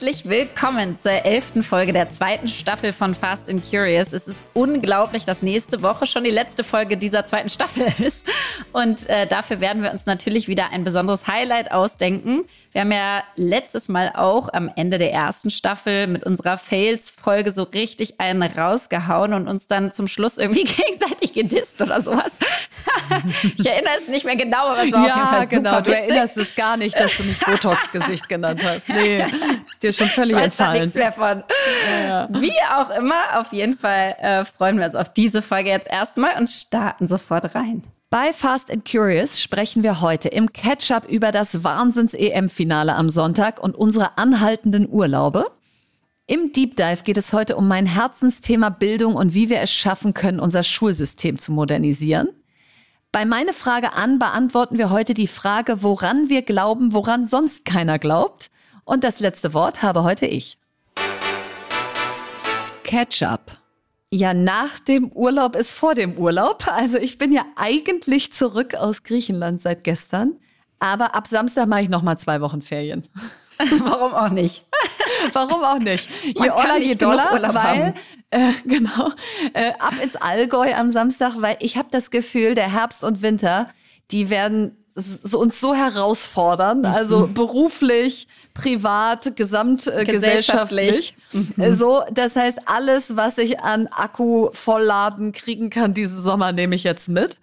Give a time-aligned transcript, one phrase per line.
[0.00, 4.12] Herzlich willkommen zur elften Folge der zweiten Staffel von Fast and Curious.
[4.12, 8.24] Es ist unglaublich, dass nächste Woche schon die letzte Folge dieser zweiten Staffel ist.
[8.70, 12.44] Und äh, dafür werden wir uns natürlich wieder ein besonderes Highlight ausdenken.
[12.78, 17.64] Wir haben ja letztes Mal auch am Ende der ersten Staffel mit unserer Fails-Folge so
[17.64, 22.38] richtig einen rausgehauen und uns dann zum Schluss irgendwie gegenseitig gedisst oder sowas.
[23.58, 25.80] ich erinnere es nicht mehr genau, aber es war ja, auf jeden Fall super genau.
[25.80, 26.02] Du witzig.
[26.04, 28.88] erinnerst es gar nicht, dass du mich Botox-Gesicht genannt hast.
[28.98, 29.24] Nee,
[29.68, 30.82] ist dir schon völlig Ich weiß da entfallen.
[30.82, 31.42] nichts mehr von.
[32.40, 36.38] Wie auch immer, auf jeden Fall äh, freuen wir uns auf diese Folge jetzt erstmal
[36.38, 37.82] und starten sofort rein.
[38.10, 43.76] Bei Fast and Curious sprechen wir heute im Catch-up über das Wahnsinns-EM-Finale am Sonntag und
[43.76, 45.44] unsere anhaltenden Urlaube.
[46.26, 50.14] Im Deep Dive geht es heute um mein Herzensthema Bildung und wie wir es schaffen
[50.14, 52.30] können, unser Schulsystem zu modernisieren.
[53.12, 57.98] Bei meine Frage an beantworten wir heute die Frage, woran wir glauben, woran sonst keiner
[57.98, 58.50] glaubt.
[58.86, 60.56] Und das letzte Wort habe heute ich.
[62.84, 63.57] Catch-up.
[64.10, 66.66] Ja, nach dem Urlaub ist vor dem Urlaub.
[66.66, 70.36] Also ich bin ja eigentlich zurück aus Griechenland seit gestern.
[70.78, 73.06] Aber ab Samstag mache ich noch mal zwei Wochen Ferien.
[73.84, 74.64] Warum auch nicht?
[75.32, 76.08] Warum auch nicht?
[76.24, 77.94] Je Oller, nicht je Dollar, weil,
[78.30, 79.10] äh, genau,
[79.52, 83.68] äh, ab ins Allgäu am Samstag, weil ich habe das Gefühl, der Herbst und Winter,
[84.10, 84.77] die werden
[85.32, 87.34] uns so herausfordern, also Mhm.
[87.34, 91.14] beruflich, privat, gesamtgesellschaftlich.
[91.30, 91.58] Gesellschaftlich.
[91.58, 96.74] Äh, So, das heißt, alles, was ich an Akku vollladen kriegen kann diesen Sommer, nehme
[96.74, 97.38] ich jetzt mit.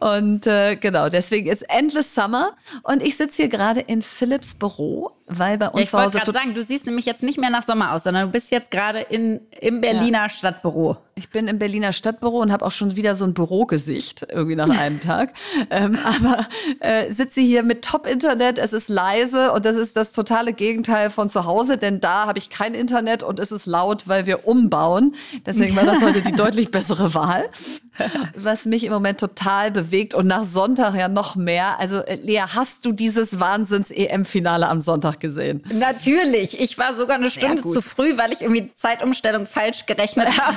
[0.00, 2.52] Und äh, genau, deswegen ist Endless Summer.
[2.84, 6.06] Und ich sitze hier gerade in Philips Büro, weil bei Ja, uns ich zu wollte
[6.06, 8.50] Hause gerade sagen, du siehst nämlich jetzt nicht mehr nach Sommer aus, sondern du bist
[8.50, 10.96] jetzt gerade in, im Berliner Stadtbüro.
[11.18, 14.68] Ich bin im Berliner Stadtbüro und habe auch schon wieder so ein Bürogesicht irgendwie nach
[14.68, 15.32] einem Tag.
[15.68, 16.46] Ähm, aber
[16.78, 21.28] äh, sitze hier mit Top-Internet, es ist leise und das ist das totale Gegenteil von
[21.28, 25.16] zu Hause, denn da habe ich kein Internet und es ist laut, weil wir umbauen.
[25.44, 27.50] Deswegen war das heute die deutlich bessere Wahl.
[28.36, 31.80] Was mich im Moment total bewegt und nach Sonntag ja noch mehr.
[31.80, 35.64] Also äh, Lea, hast du dieses Wahnsinns-EM-Finale am Sonntag gesehen?
[35.72, 36.60] Natürlich.
[36.60, 40.56] Ich war sogar eine Stunde zu früh, weil ich irgendwie die Zeitumstellung falsch gerechnet habe.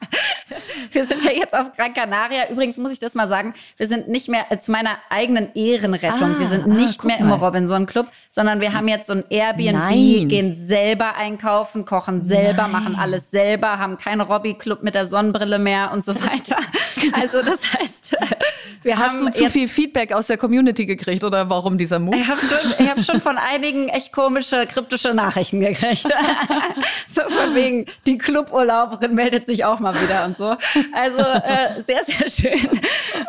[0.91, 2.49] wir sind ja jetzt auf Gran Canaria.
[2.49, 6.35] Übrigens muss ich das mal sagen, wir sind nicht mehr äh, zu meiner eigenen Ehrenrettung.
[6.35, 7.35] Ah, wir sind ah, nicht guck mehr im mal.
[7.35, 10.27] Robinson Club, sondern wir haben jetzt so ein Airbnb, Nein.
[10.27, 12.71] gehen selber einkaufen, kochen selber, Nein.
[12.71, 16.57] machen alles selber, haben keinen Robby-Club mit der Sonnenbrille mehr und so weiter.
[17.13, 18.15] Also das heißt,
[18.83, 22.15] wir Hast haben du zu viel Feedback aus der Community gekriegt oder warum dieser Move?
[22.15, 26.07] ich habe schon, ich hab schon von einigen echt komische, kryptische Nachrichten gekriegt.
[27.07, 30.55] so von wegen, die Cluburlauberin meldet sich auch mal wieder und so.
[30.93, 32.81] Also äh, sehr, sehr schön.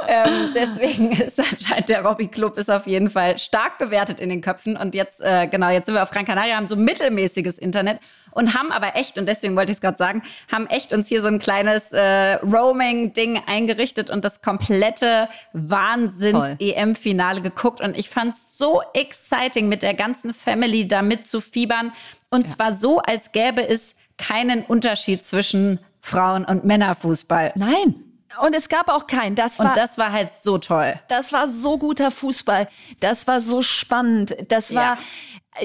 [0.06, 4.40] Ähm, deswegen ist anscheinend der Robbie Club ist auf jeden Fall stark bewertet in den
[4.40, 4.76] Köpfen.
[4.76, 8.00] Und jetzt, äh, genau, jetzt sind wir auf Gran Canaria, haben so mittelmäßiges Internet
[8.32, 11.22] und haben aber echt, und deswegen wollte ich es gerade sagen, haben echt uns hier
[11.22, 17.80] so ein kleines äh, Roaming-Ding eingerichtet und das komplette Wahnsinns-EM-Finale geguckt.
[17.80, 21.92] Und ich fand es so exciting, mit der ganzen Family da mitzufiebern.
[22.30, 27.52] Und zwar so, als gäbe es keinen Unterschied zwischen Frauen- und Männerfußball.
[27.54, 27.94] Nein.
[28.42, 29.34] Und es gab auch keinen.
[29.36, 30.98] Das war, Und das war halt so toll.
[31.08, 32.66] das war so guter Fußball.
[33.00, 34.34] Das war so spannend.
[34.48, 34.98] Das war Ja.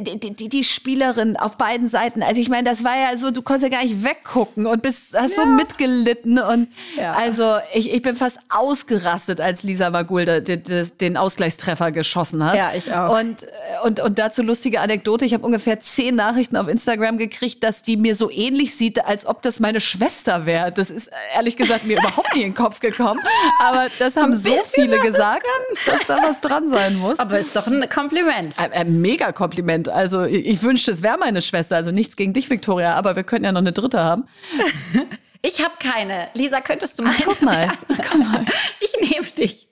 [0.02, 2.22] Die, die, die Spielerin auf beiden Seiten.
[2.22, 5.18] Also ich meine, das war ja so, du konntest ja gar nicht weggucken und bist,
[5.18, 6.40] hast so mitgelitten.
[6.40, 6.68] Und
[6.98, 7.14] Ja.
[7.14, 10.62] also ich, ich bin fast ausgerastet, als Lisa Magul da- den,
[11.00, 12.56] den Ausgleichstreffer geschossen hat.
[12.56, 13.18] Ja, ich auch.
[13.18, 13.48] Und, äh,
[13.86, 15.24] und, und dazu lustige Anekdote.
[15.24, 19.26] Ich habe ungefähr zehn Nachrichten auf Instagram gekriegt, dass die mir so ähnlich sieht, als
[19.26, 20.72] ob das meine Schwester wäre.
[20.74, 23.22] Das ist äh, ehrlich gesagt mir überhaupt nie in den Kopf gekommen.
[23.64, 25.46] Aber das haben so viele gesagt,
[25.86, 27.18] dass da was dran sein muss.
[27.20, 28.60] Aber ist doch ein Kompliment.
[28.60, 29.77] Ein, ein mega Kompliment.
[29.88, 31.76] Also ich, wünschte, es wäre meine Schwester.
[31.76, 34.26] Also nichts gegen dich, Victoria, aber wir könnten ja noch eine dritte haben.
[35.44, 36.30] Ich habe keine.
[36.34, 37.56] Lisa, könntest du meine guck mal.
[37.68, 37.78] werden?
[37.88, 38.44] Guck mal.
[38.80, 39.68] Ich nehme dich.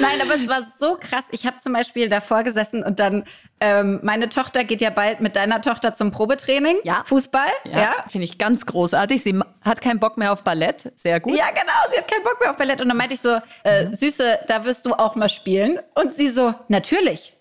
[0.00, 1.26] Nein, aber es war so krass.
[1.30, 3.24] Ich habe zum Beispiel davor gesessen und dann,
[3.60, 6.78] ähm, meine Tochter geht ja bald mit deiner Tochter zum Probetraining.
[6.84, 7.02] Ja.
[7.04, 7.50] Fußball.
[7.70, 7.92] Ja, Ja.
[8.08, 9.22] finde ich ganz großartig.
[9.22, 10.90] Sie hat keinen Bock mehr auf Ballett.
[10.96, 11.36] Sehr gut.
[11.36, 11.72] Ja, genau.
[11.92, 12.80] Sie hat keinen Bock mehr auf Ballett.
[12.80, 13.92] Und dann meinte ich so, äh, Mhm.
[13.92, 15.80] Süße, da wirst du auch mal spielen.
[15.96, 17.36] Und sie so, natürlich.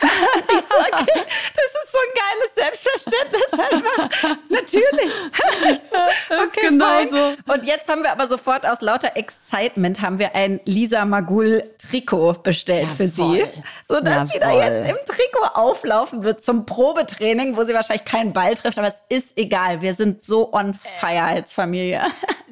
[0.00, 4.36] So, okay, das ist so ein geiles Selbstverständnis einfach.
[4.48, 5.10] Natürlich.
[6.28, 7.52] Das ist genau so.
[7.52, 12.34] Und jetzt haben wir aber sofort aus lauter Excitement haben wir ein Lisa Magul Trikot
[12.42, 13.48] bestellt für sie, Jawohl.
[13.88, 18.32] so dass sie da jetzt im Trikot auflaufen wird zum Probetraining, wo sie wahrscheinlich keinen
[18.32, 19.80] Ball trifft, aber es ist egal.
[19.82, 22.02] Wir sind so on fire als Familie.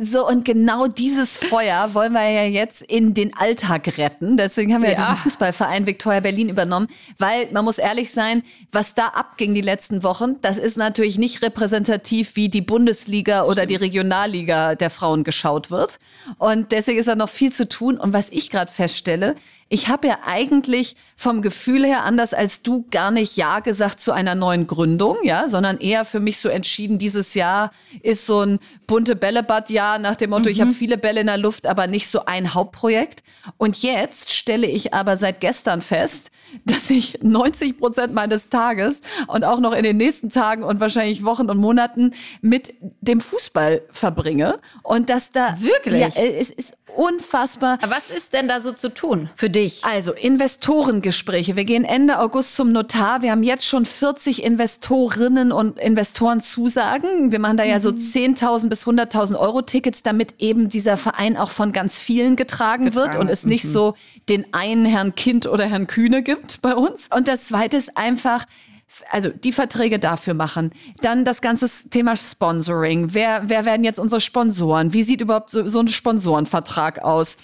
[0.00, 4.36] So, und genau dieses Feuer wollen wir ja jetzt in den Alltag retten.
[4.36, 5.02] Deswegen haben wir ja, Ja.
[5.02, 8.42] diesen Fußballverein Victoria Berlin übernommen, weil man muss ehrlich sein,
[8.72, 13.66] was da abging die letzten Wochen, das ist natürlich nicht repräsentativ, wie die Bundesliga oder
[13.66, 15.98] die Regionalliga der Frauen geschaut wird.
[16.38, 17.98] Und deswegen ist da noch viel zu tun.
[17.98, 19.34] Und was ich gerade feststelle,
[19.68, 24.12] ich habe ja eigentlich vom Gefühl her anders als du gar nicht Ja gesagt zu
[24.12, 27.70] einer neuen Gründung, ja, sondern eher für mich so entschieden, dieses Jahr
[28.02, 30.52] ist so ein bunte Bällebad-Jahr nach dem Motto, mhm.
[30.52, 33.22] ich habe viele Bälle in der Luft, aber nicht so ein Hauptprojekt.
[33.58, 36.30] Und jetzt stelle ich aber seit gestern fest,
[36.64, 41.24] dass ich 90 Prozent meines Tages und auch noch in den nächsten Tagen und wahrscheinlich
[41.24, 47.78] Wochen und Monaten mit dem Fußball verbringe und dass da wirklich ja, es ist unfassbar.
[47.86, 49.84] Was ist denn da so zu tun für dich?
[49.84, 51.54] Also Investorengespräche.
[51.54, 53.22] Wir gehen Ende August zum Notar.
[53.22, 57.30] Wir haben jetzt schon 40 Investorinnen und Investoren Zusagen.
[57.30, 58.68] Wir machen da ja so 10.000 mhm.
[58.68, 63.12] bis 100.000 Euro Tickets, damit eben dieser Verein auch von ganz vielen getragen, getragen.
[63.12, 63.70] wird und es nicht mhm.
[63.70, 63.94] so
[64.28, 67.08] den einen Herrn Kind oder Herrn Kühne gibt bei uns.
[67.14, 68.44] Und das Zweite ist einfach,
[69.10, 70.72] also die Verträge dafür machen.
[71.02, 73.14] Dann das ganze Thema Sponsoring.
[73.14, 74.92] Wer, wer werden jetzt unsere Sponsoren?
[74.92, 77.36] Wie sieht überhaupt so, so ein Sponsorenvertrag aus?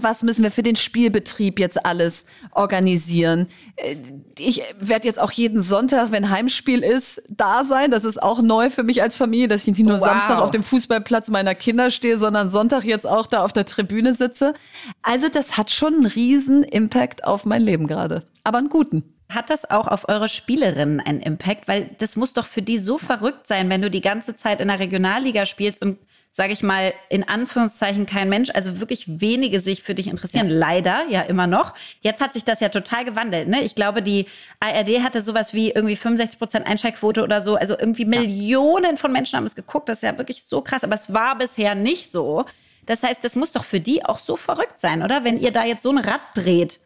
[0.00, 3.48] Was müssen wir für den Spielbetrieb jetzt alles organisieren?
[3.76, 3.96] Äh,
[4.38, 7.90] ich werde jetzt auch jeden Sonntag, wenn Heimspiel ist, da sein.
[7.90, 10.06] Das ist auch neu für mich als Familie, dass ich nicht nur wow.
[10.06, 14.14] Samstag auf dem Fußballplatz meiner Kinder stehe, sondern Sonntag jetzt auch da auf der Tribüne
[14.14, 14.54] sitze.
[15.02, 18.22] Also das hat schon einen riesen Impact auf mein Leben gerade.
[18.44, 19.17] Aber einen guten.
[19.30, 21.68] Hat das auch auf eure Spielerinnen einen Impact?
[21.68, 24.68] Weil das muss doch für die so verrückt sein, wenn du die ganze Zeit in
[24.68, 25.98] der Regionalliga spielst und
[26.30, 30.48] sage ich mal, in Anführungszeichen kein Mensch, also wirklich wenige sich für dich interessieren.
[30.48, 30.56] Ja.
[30.56, 31.74] Leider, ja immer noch.
[32.00, 33.48] Jetzt hat sich das ja total gewandelt.
[33.48, 33.62] Ne?
[33.62, 34.26] Ich glaube, die
[34.60, 37.56] ARD hatte sowas wie irgendwie 65 Prozent Einschaltquote oder so.
[37.56, 38.08] Also irgendwie ja.
[38.08, 39.88] Millionen von Menschen haben es geguckt.
[39.88, 40.84] Das ist ja wirklich so krass.
[40.84, 42.44] Aber es war bisher nicht so.
[42.86, 45.24] Das heißt, das muss doch für die auch so verrückt sein, oder?
[45.24, 46.78] Wenn ihr da jetzt so ein Rad dreht.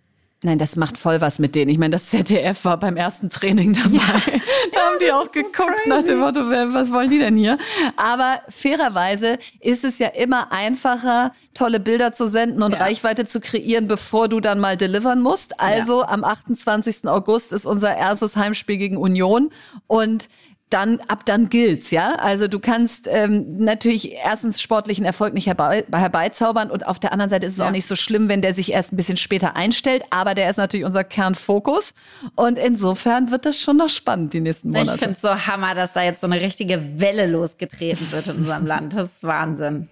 [0.45, 1.71] Nein, das macht voll was mit denen.
[1.71, 3.97] Ich meine, das ZDF war beim ersten Training dabei.
[3.97, 4.41] Ja.
[4.73, 7.59] da haben die auch geguckt so nach dem Motto, was wollen die denn hier?
[7.97, 12.79] Aber fairerweise ist es ja immer einfacher, tolle Bilder zu senden und ja.
[12.79, 15.61] Reichweite zu kreieren, bevor du dann mal delivern musst.
[15.61, 16.09] Also ja.
[16.09, 17.07] am 28.
[17.07, 19.51] August ist unser erstes Heimspiel gegen Union
[19.87, 20.29] und
[20.73, 22.15] dann ab dann gilt's, ja.
[22.17, 27.31] Also du kannst ähm, natürlich erstens sportlichen Erfolg nicht herbei, herbeizaubern und auf der anderen
[27.31, 27.67] Seite ist es ja.
[27.67, 30.57] auch nicht so schlimm, wenn der sich erst ein bisschen später einstellt, aber der ist
[30.57, 31.95] natürlich unser Kernfokus
[32.35, 34.95] und insofern wird das schon noch spannend die nächsten Monate.
[34.95, 38.37] Ich finde es so Hammer, dass da jetzt so eine richtige Welle losgetreten wird in
[38.37, 38.95] unserem Land.
[38.95, 39.89] Das ist Wahnsinn.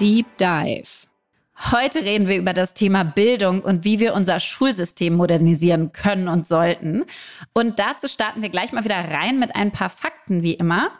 [0.00, 1.05] Deep Dive.
[1.72, 6.46] Heute reden wir über das Thema Bildung und wie wir unser Schulsystem modernisieren können und
[6.46, 7.04] sollten.
[7.54, 10.90] Und dazu starten wir gleich mal wieder rein mit ein paar Fakten, wie immer,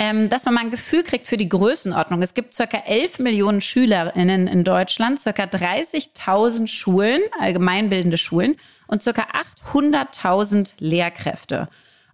[0.00, 2.22] ähm, dass man mal ein Gefühl kriegt für die Größenordnung.
[2.22, 8.56] Es gibt circa 11 Millionen SchülerInnen in Deutschland, circa 30.000 Schulen, allgemeinbildende Schulen
[8.88, 9.28] und circa
[9.64, 11.68] 800.000 Lehrkräfte.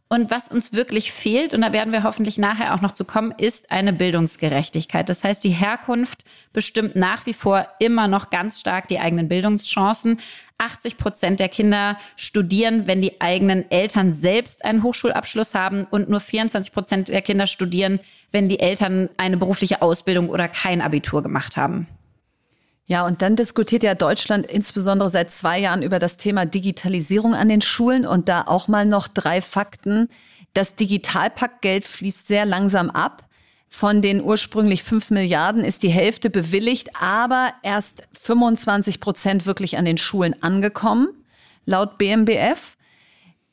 [0.09, 3.35] Und was uns wirklich fehlt, und da werden wir hoffentlich nachher auch noch zu kommen,
[3.37, 5.09] ist eine Bildungsgerechtigkeit.
[5.09, 6.23] Das heißt, die Herkunft
[6.53, 10.21] bestimmt nach wie vor immer noch ganz stark die eigenen Bildungschancen.
[10.59, 16.21] 80 Prozent der Kinder studieren, wenn die eigenen Eltern selbst einen Hochschulabschluss haben und nur
[16.21, 17.99] 24 Prozent der Kinder studieren,
[18.31, 21.89] wenn die Eltern eine berufliche Ausbildung oder kein Abitur gemacht haben.
[22.89, 27.49] Ja, und dann diskutiert ja Deutschland insbesondere seit zwei Jahren über das Thema Digitalisierung an
[27.49, 30.09] den Schulen und da auch mal noch drei Fakten.
[30.55, 33.25] Das Digitalpaktgeld fließt sehr langsam ab.
[33.69, 39.85] Von den ursprünglich fünf Milliarden ist die Hälfte bewilligt, aber erst 25 Prozent wirklich an
[39.85, 41.09] den Schulen angekommen,
[41.67, 42.76] laut BMBF.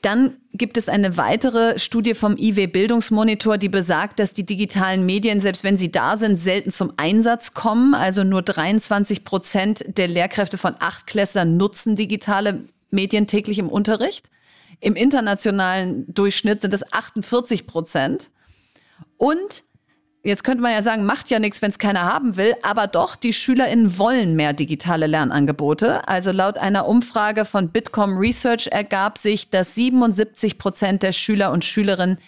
[0.03, 5.39] Dann gibt es eine weitere Studie vom IW Bildungsmonitor, die besagt, dass die digitalen Medien,
[5.39, 7.93] selbst wenn sie da sind, selten zum Einsatz kommen.
[7.93, 14.29] Also nur 23 Prozent der Lehrkräfte von Achtklässlern nutzen digitale Medien täglich im Unterricht.
[14.81, 18.29] Im internationalen Durchschnitt sind es 48 Prozent.
[19.15, 19.63] Und
[20.25, 23.18] Jetzt könnte man ja sagen, macht ja nichts, wenn es keiner haben will, aber doch,
[23.18, 26.08] die SchülerInnen wollen mehr digitale Lernangebote.
[26.08, 31.65] Also laut einer Umfrage von Bitkom Research ergab sich, dass 77 Prozent der Schüler und
[31.65, 32.20] Schülerinnen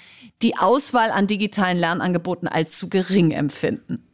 [0.41, 4.05] die Auswahl an digitalen Lernangeboten als zu gering empfinden.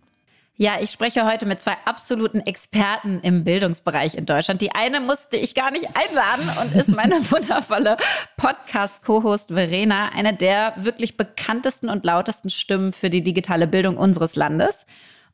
[0.61, 4.61] Ja, ich spreche heute mit zwei absoluten Experten im Bildungsbereich in Deutschland.
[4.61, 7.97] Die eine musste ich gar nicht einladen und ist meine wundervolle
[8.37, 14.85] Podcast-Co-Host Verena, eine der wirklich bekanntesten und lautesten Stimmen für die digitale Bildung unseres Landes.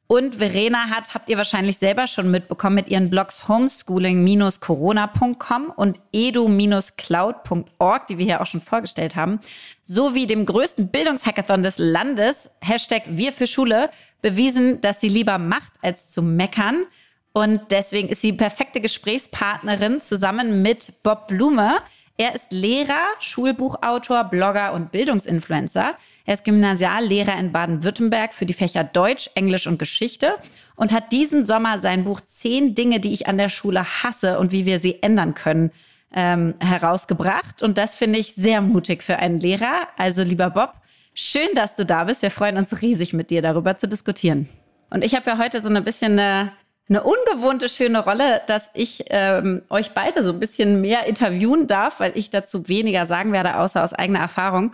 [0.09, 8.07] Und Verena hat, habt ihr wahrscheinlich selber schon mitbekommen, mit ihren Blogs homeschooling-corona.com und edu-cloud.org,
[8.07, 9.41] die wir hier auch schon vorgestellt haben,
[9.83, 13.89] sowie dem größten Bildungshackathon des Landes, Hashtag Wir für Schule,
[14.21, 16.85] bewiesen, dass sie lieber macht als zu meckern.
[17.33, 21.79] Und deswegen ist sie perfekte Gesprächspartnerin zusammen mit Bob Blume.
[22.17, 25.97] Er ist Lehrer, Schulbuchautor, Blogger und Bildungsinfluencer.
[26.27, 30.33] Er ist Gymnasiallehrer in Baden-Württemberg für die Fächer Deutsch, Englisch und Geschichte
[30.75, 34.51] und hat diesen Sommer sein Buch Zehn Dinge, die ich an der Schule hasse und
[34.51, 35.71] wie wir sie ändern können
[36.13, 37.63] ähm, herausgebracht.
[37.63, 39.87] Und das finde ich sehr mutig für einen Lehrer.
[39.95, 40.73] Also lieber Bob,
[41.13, 42.23] schön, dass du da bist.
[42.23, 44.49] Wir freuen uns riesig, mit dir darüber zu diskutieren.
[44.89, 46.51] Und ich habe ja heute so ein bisschen eine
[46.89, 51.99] eine ungewohnte schöne Rolle, dass ich ähm, euch beide so ein bisschen mehr interviewen darf,
[51.99, 54.71] weil ich dazu weniger sagen werde, außer aus eigener Erfahrung.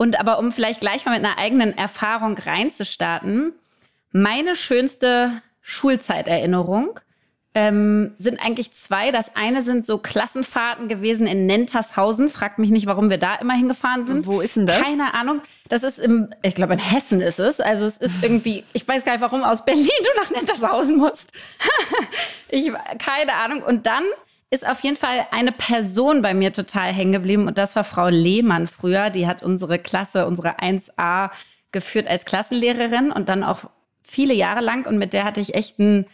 [0.00, 3.52] Und aber um vielleicht gleich mal mit einer eigenen Erfahrung reinzustarten,
[4.12, 5.30] meine schönste
[5.60, 6.98] Schulzeiterinnerung
[7.54, 9.10] ähm, sind eigentlich zwei.
[9.10, 12.30] Das eine sind so Klassenfahrten gewesen in Nentershausen.
[12.30, 14.26] Fragt mich nicht, warum wir da immer hingefahren sind.
[14.26, 14.80] Wo ist denn das?
[14.80, 15.42] Keine Ahnung.
[15.68, 17.60] Das ist im, ich glaube in Hessen ist es.
[17.60, 21.30] Also es ist irgendwie, ich weiß gar nicht, warum aus Berlin du nach Nentershausen musst.
[22.48, 23.62] ich, keine Ahnung.
[23.62, 24.04] Und dann
[24.50, 28.08] ist auf jeden Fall eine Person bei mir total hängen geblieben und das war Frau
[28.08, 29.10] Lehmann früher.
[29.10, 31.30] Die hat unsere Klasse, unsere 1a
[31.72, 33.70] geführt als Klassenlehrerin und dann auch
[34.02, 36.06] viele Jahre lang und mit der hatte ich echt ein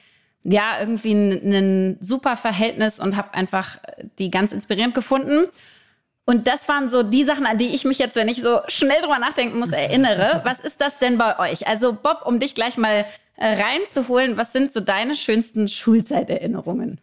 [0.49, 3.79] ja, irgendwie ein, super Verhältnis und habe einfach
[4.19, 5.49] die ganz inspirierend gefunden.
[6.25, 9.01] Und das waren so die Sachen, an die ich mich jetzt, wenn ich so schnell
[9.01, 10.43] drüber nachdenken muss, erinnere.
[10.45, 11.67] Was ist das denn bei euch?
[11.67, 13.05] Also Bob, um dich gleich mal
[13.37, 17.01] äh, reinzuholen, was sind so deine schönsten Schulzeiterinnerungen?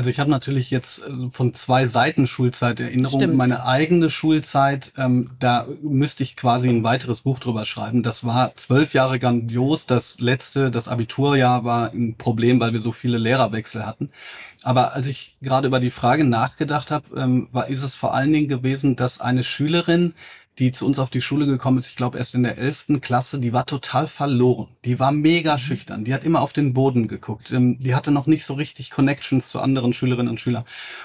[0.00, 3.20] Also ich habe natürlich jetzt äh, von zwei Seiten Schulzeiterinnerungen.
[3.20, 3.36] Stimmt.
[3.36, 8.02] Meine eigene Schulzeit, ähm, da müsste ich quasi ein weiteres Buch drüber schreiben.
[8.02, 9.84] Das war zwölf Jahre grandios.
[9.84, 14.08] Das letzte, das Abiturjahr war ein Problem, weil wir so viele Lehrerwechsel hatten.
[14.62, 18.32] Aber als ich gerade über die Frage nachgedacht habe, ähm, war ist es vor allen
[18.32, 20.14] Dingen gewesen, dass eine Schülerin
[20.60, 23.40] die zu uns auf die Schule gekommen ist, ich glaube erst in der elften Klasse,
[23.40, 24.68] die war total verloren.
[24.84, 25.58] Die war mega mhm.
[25.58, 26.04] schüchtern.
[26.04, 27.50] Die hat immer auf den Boden geguckt.
[27.50, 30.64] Ähm, die hatte noch nicht so richtig Connections zu anderen Schülerinnen und Schülern.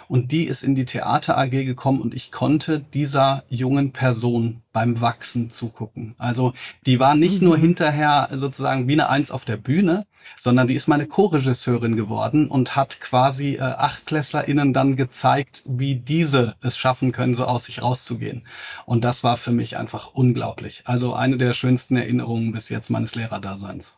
[0.09, 4.99] Und die ist in die Theater AG gekommen und ich konnte dieser jungen Person beim
[4.99, 6.15] Wachsen zugucken.
[6.17, 6.53] Also
[6.85, 7.47] die war nicht mhm.
[7.47, 10.05] nur hinterher sozusagen wie eine Eins auf der Bühne,
[10.37, 16.55] sondern die ist meine Co-Regisseurin geworden und hat quasi äh, AchtklässlerInnen dann gezeigt, wie diese
[16.61, 18.45] es schaffen können, so aus sich rauszugehen.
[18.85, 20.81] Und das war für mich einfach unglaublich.
[20.83, 23.93] Also eine der schönsten Erinnerungen bis jetzt meines Lehrerdaseins.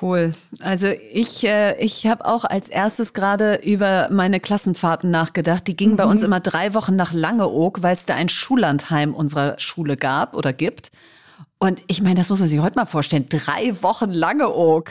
[0.00, 0.34] Cool.
[0.60, 5.66] Also ich, äh, ich habe auch als erstes gerade über meine Klassenfahrten nachgedacht.
[5.66, 5.96] Die gingen mhm.
[5.98, 10.34] bei uns immer drei Wochen nach Langeoog, weil es da ein Schullandheim unserer Schule gab
[10.34, 10.90] oder gibt.
[11.64, 13.24] Und ich meine, das muss man sich heute mal vorstellen.
[13.30, 14.90] Drei Wochen Langeoog.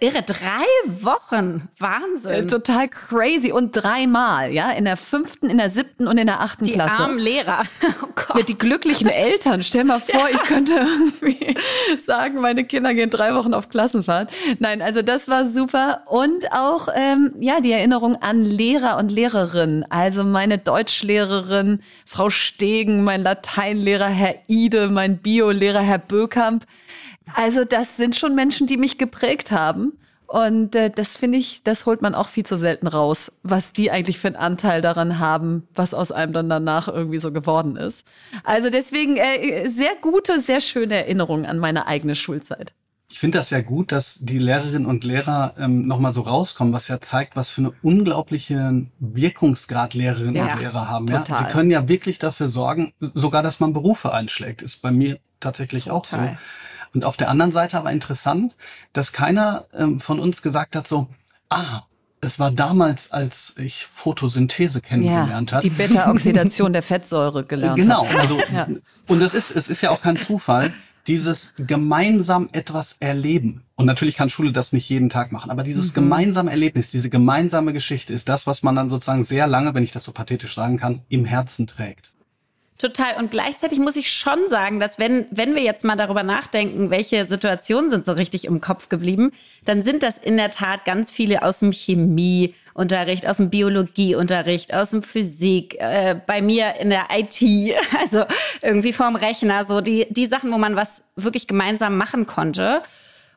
[0.00, 0.64] Irre, drei
[1.02, 1.68] Wochen.
[1.78, 2.30] Wahnsinn.
[2.30, 3.52] Äh, total crazy.
[3.52, 6.96] Und dreimal, ja, in der fünften, in der siebten und in der achten die Klasse.
[6.96, 7.64] Die armen Lehrer.
[8.02, 8.38] Oh Gott.
[8.38, 9.62] Ja, die glücklichen Eltern.
[9.62, 10.34] Stell mal vor, ja.
[10.34, 11.54] ich könnte irgendwie
[12.00, 14.30] sagen, meine Kinder gehen drei Wochen auf Klassenfahrt.
[14.58, 16.02] Nein, also das war super.
[16.06, 19.84] Und auch, ähm, ja, die Erinnerung an Lehrer und Lehrerinnen.
[19.90, 26.64] Also meine Deutschlehrerin, Frau Stegen, mein Lateinlehrer, Herr Ide, mein Biolehrer, Herr Bökamp.
[27.34, 29.98] Also das sind schon Menschen, die mich geprägt haben.
[30.26, 33.90] Und äh, das finde ich, das holt man auch viel zu selten raus, was die
[33.90, 38.06] eigentlich für einen Anteil daran haben, was aus einem dann danach irgendwie so geworden ist.
[38.44, 42.74] Also deswegen äh, sehr gute, sehr schöne Erinnerungen an meine eigene Schulzeit.
[43.08, 46.88] Ich finde das ja gut, dass die Lehrerinnen und Lehrer ähm, nochmal so rauskommen, was
[46.88, 51.06] ja zeigt, was für eine unglaubliche Wirkungsgrad Lehrerinnen ja, und Lehrer haben.
[51.08, 51.24] Ja?
[51.26, 54.62] Sie können ja wirklich dafür sorgen, sogar, dass man Berufe einschlägt.
[54.62, 55.98] Ist bei mir tatsächlich Total.
[55.98, 56.36] auch so.
[56.94, 58.54] Und auf der anderen Seite aber interessant,
[58.92, 61.08] dass keiner ähm, von uns gesagt hat so,
[61.50, 61.82] ah,
[62.24, 65.68] es war damals, als ich Photosynthese kennengelernt ja, habe.
[65.68, 67.76] Die Beta-Oxidation der Fettsäure gelernt.
[67.76, 68.66] Genau, also ja.
[69.08, 70.72] und es ist es ist ja auch kein Zufall,
[71.06, 73.62] dieses gemeinsam etwas erleben.
[73.76, 75.94] Und natürlich kann Schule das nicht jeden Tag machen, aber dieses mhm.
[75.94, 79.92] gemeinsame Erlebnis, diese gemeinsame Geschichte ist das, was man dann sozusagen sehr lange, wenn ich
[79.92, 82.14] das so pathetisch sagen kann, im Herzen trägt.
[82.76, 83.16] Total.
[83.16, 87.24] Und gleichzeitig muss ich schon sagen, dass wenn, wenn wir jetzt mal darüber nachdenken, welche
[87.24, 89.30] Situationen sind so richtig im Kopf geblieben,
[89.64, 91.72] dann sind das in der Tat ganz viele aus dem
[92.74, 97.40] Chemieunterricht, aus dem Biologieunterricht, aus dem Physik, äh, bei mir in der IT,
[98.00, 98.24] also
[98.62, 102.82] irgendwie vorm Rechner, so die, die Sachen, wo man was wirklich gemeinsam machen konnte.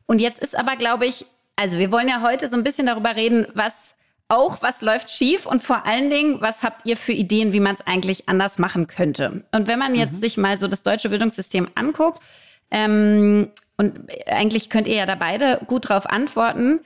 [0.06, 1.26] Und jetzt ist aber, glaube ich,
[1.56, 3.96] also wir wollen ja heute so ein bisschen darüber reden, was
[4.30, 7.76] auch, was läuft schief und vor allen Dingen, was habt ihr für Ideen, wie man
[7.76, 9.44] es eigentlich anders machen könnte?
[9.54, 10.20] Und wenn man jetzt mhm.
[10.20, 12.22] sich mal so das deutsche Bildungssystem anguckt,
[12.70, 16.80] ähm, und eigentlich könnt ihr ja da beide gut drauf antworten,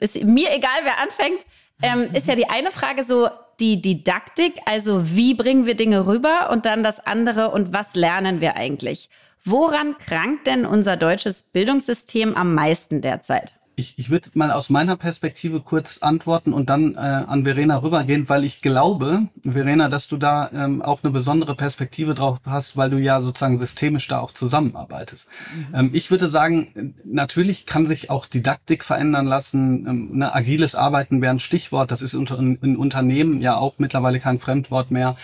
[0.00, 1.44] es ist mir egal, wer anfängt,
[1.82, 3.28] ähm, ist ja die eine Frage so
[3.60, 8.40] die Didaktik, also wie bringen wir Dinge rüber und dann das andere und was lernen
[8.40, 9.10] wir eigentlich?
[9.44, 13.54] Woran krankt denn unser deutsches Bildungssystem am meisten derzeit?
[13.80, 18.28] Ich, ich würde mal aus meiner Perspektive kurz antworten und dann äh, an Verena rübergehen,
[18.28, 22.90] weil ich glaube, Verena, dass du da ähm, auch eine besondere Perspektive drauf hast, weil
[22.90, 25.28] du ja sozusagen systemisch da auch zusammenarbeitest.
[25.54, 25.74] Mhm.
[25.74, 29.86] Ähm, ich würde sagen, natürlich kann sich auch Didaktik verändern lassen.
[29.86, 31.90] Ähm, ne, agiles Arbeiten wäre ein Stichwort.
[31.90, 35.16] Das ist unter, in Unternehmen ja auch mittlerweile kein Fremdwort mehr.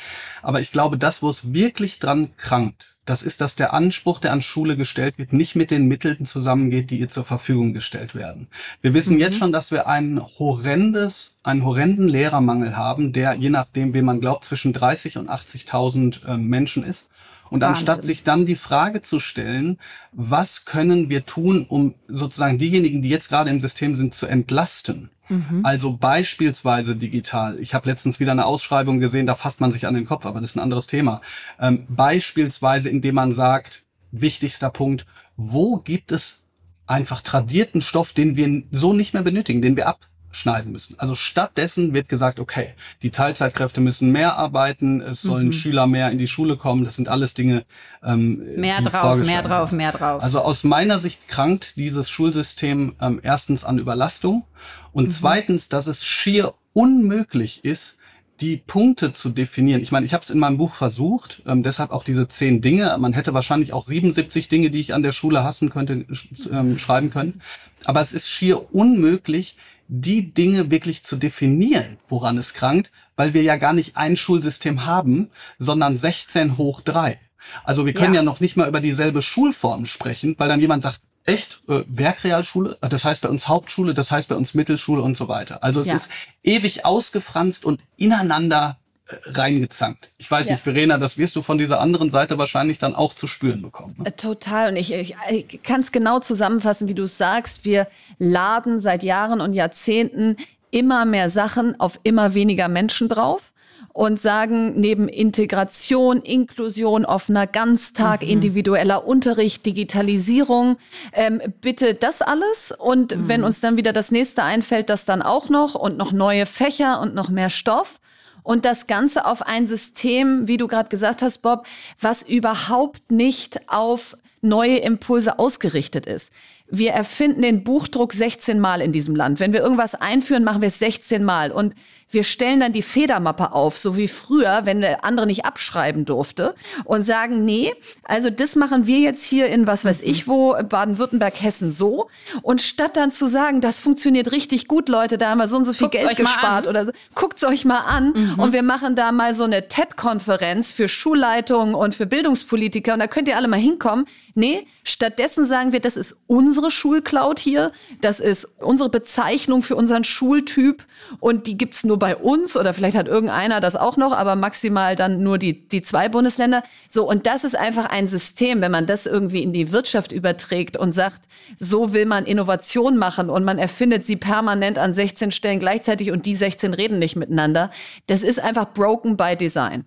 [0.42, 4.32] Aber ich glaube, das, wo es wirklich dran krankt, das ist, dass der Anspruch, der
[4.32, 8.48] an Schule gestellt wird, nicht mit den Mitteln zusammengeht, die ihr zur Verfügung gestellt werden.
[8.82, 9.20] Wir wissen mhm.
[9.20, 14.20] jetzt schon, dass wir ein horrendes, einen horrenden Lehrermangel haben, der je nachdem, wem man
[14.20, 17.08] glaubt, zwischen 30 und 80.000 äh, Menschen ist.
[17.48, 17.68] Und Wahnsinn.
[17.68, 19.78] anstatt sich dann die Frage zu stellen,
[20.10, 25.10] was können wir tun, um sozusagen diejenigen, die jetzt gerade im System sind, zu entlasten,
[25.28, 25.60] Mhm.
[25.64, 27.58] Also beispielsweise digital.
[27.60, 30.40] Ich habe letztens wieder eine Ausschreibung gesehen, da fasst man sich an den Kopf, aber
[30.40, 31.20] das ist ein anderes Thema.
[31.60, 35.06] Ähm, beispielsweise, indem man sagt, wichtigster Punkt,
[35.36, 36.42] wo gibt es
[36.86, 39.88] einfach tradierten Stoff, den wir so nicht mehr benötigen, den wir
[40.36, 40.96] abschneiden müssen.
[40.98, 45.52] Also stattdessen wird gesagt, okay, die Teilzeitkräfte müssen mehr arbeiten, es sollen mhm.
[45.52, 47.64] Schüler mehr in die Schule kommen, das sind alles Dinge,
[48.04, 50.22] ähm, mehr drauf, mehr drauf, mehr drauf.
[50.22, 54.44] Also aus meiner Sicht krankt dieses Schulsystem ähm, erstens an Überlastung
[54.92, 55.10] und mhm.
[55.12, 57.96] zweitens, dass es schier unmöglich ist,
[58.42, 59.80] die Punkte zu definieren.
[59.80, 62.94] Ich meine, ich habe es in meinem Buch versucht, ähm, deshalb auch diese zehn Dinge.
[62.98, 66.04] Man hätte wahrscheinlich auch 77 Dinge, die ich an der Schule hassen könnte,
[66.52, 67.40] ähm, schreiben können.
[67.86, 69.56] Aber es ist schier unmöglich,
[69.88, 74.84] die Dinge wirklich zu definieren, woran es krankt, weil wir ja gar nicht ein Schulsystem
[74.84, 77.18] haben, sondern 16 hoch drei.
[77.64, 78.20] Also wir können ja.
[78.20, 82.78] ja noch nicht mal über dieselbe Schulform sprechen, weil dann jemand sagt, echt äh, Werkrealschule,
[82.80, 85.62] das heißt bei uns Hauptschule, das heißt bei uns Mittelschule und so weiter.
[85.62, 85.96] Also es ja.
[85.96, 86.10] ist
[86.42, 88.85] ewig ausgefranst und ineinander äh,
[89.26, 90.10] reingezankt.
[90.18, 90.54] Ich weiß ja.
[90.54, 93.94] nicht, Verena, das wirst du von dieser anderen Seite wahrscheinlich dann auch zu spüren bekommen.
[93.98, 94.06] Ne?
[94.06, 94.70] Äh, total.
[94.70, 97.64] Und ich, ich, ich kann es genau zusammenfassen, wie du es sagst.
[97.64, 97.86] Wir
[98.18, 100.36] laden seit Jahren und Jahrzehnten
[100.70, 103.52] immer mehr Sachen auf immer weniger Menschen drauf
[103.92, 108.28] und sagen, neben Integration, Inklusion, offener Ganztag, mhm.
[108.28, 110.76] individueller Unterricht, Digitalisierung,
[111.14, 112.74] ähm, bitte das alles.
[112.76, 113.28] Und mhm.
[113.28, 117.00] wenn uns dann wieder das nächste einfällt, das dann auch noch und noch neue Fächer
[117.00, 118.00] und noch mehr Stoff.
[118.46, 121.66] Und das Ganze auf ein System, wie du gerade gesagt hast, Bob,
[122.00, 126.32] was überhaupt nicht auf neue Impulse ausgerichtet ist.
[126.70, 129.40] Wir erfinden den Buchdruck 16 Mal in diesem Land.
[129.40, 131.50] Wenn wir irgendwas einführen, machen wir es 16 Mal.
[131.50, 131.74] Und
[132.08, 136.54] wir stellen dann die Federmappe auf, so wie früher, wenn der andere nicht abschreiben durfte
[136.84, 137.72] und sagen, nee,
[138.04, 142.08] also das machen wir jetzt hier in was weiß ich wo, Baden-Württemberg, Hessen so.
[142.42, 145.64] Und statt dann zu sagen, das funktioniert richtig gut, Leute, da haben wir so und
[145.64, 148.38] so viel Guckt's Geld gespart oder so, guckt's euch mal an mhm.
[148.38, 153.08] und wir machen da mal so eine TED-Konferenz für Schulleitungen und für Bildungspolitiker und da
[153.08, 154.06] könnt ihr alle mal hinkommen.
[154.38, 160.04] Nee, stattdessen sagen wir, das ist unsere Schulcloud hier, das ist unsere Bezeichnung für unseren
[160.04, 160.84] Schultyp
[161.20, 164.36] und die gibt's nur nur bei uns oder vielleicht hat irgendeiner das auch noch, aber
[164.36, 166.62] maximal dann nur die, die zwei Bundesländer.
[166.90, 170.76] So, und das ist einfach ein System, wenn man das irgendwie in die Wirtschaft überträgt
[170.76, 171.22] und sagt,
[171.58, 176.26] so will man Innovation machen und man erfindet sie permanent an 16 Stellen gleichzeitig und
[176.26, 177.70] die 16 reden nicht miteinander.
[178.08, 179.86] Das ist einfach broken by design.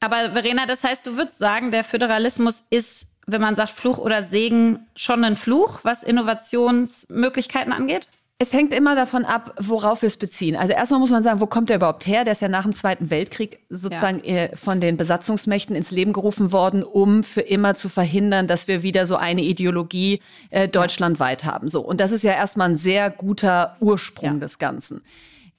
[0.00, 4.22] Aber Verena, das heißt, du würdest sagen, der Föderalismus ist, wenn man sagt Fluch oder
[4.22, 8.08] Segen, schon ein Fluch, was Innovationsmöglichkeiten angeht?
[8.38, 10.56] Es hängt immer davon ab, worauf wir es beziehen.
[10.56, 12.22] Also erstmal muss man sagen, wo kommt der überhaupt her?
[12.22, 14.34] Der ist ja nach dem Zweiten Weltkrieg sozusagen ja.
[14.34, 18.82] Äh, von den Besatzungsmächten ins Leben gerufen worden, um für immer zu verhindern, dass wir
[18.82, 20.20] wieder so eine Ideologie
[20.50, 21.68] äh, deutschlandweit haben.
[21.68, 24.40] So und das ist ja erstmal ein sehr guter Ursprung ja.
[24.40, 25.00] des Ganzen.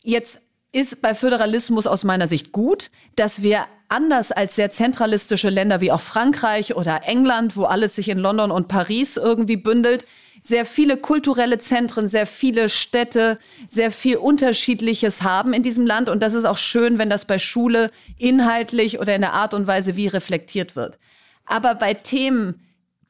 [0.04, 5.82] Jetzt ist bei Föderalismus aus meiner Sicht gut, dass wir anders als sehr zentralistische Länder
[5.82, 10.06] wie auch Frankreich oder England, wo alles sich in London und Paris irgendwie bündelt,
[10.42, 16.10] sehr viele kulturelle Zentren, sehr viele Städte, sehr viel Unterschiedliches haben in diesem Land.
[16.10, 19.68] Und das ist auch schön, wenn das bei Schule inhaltlich oder in der Art und
[19.68, 20.98] Weise wie reflektiert wird.
[21.46, 22.62] Aber bei Themen,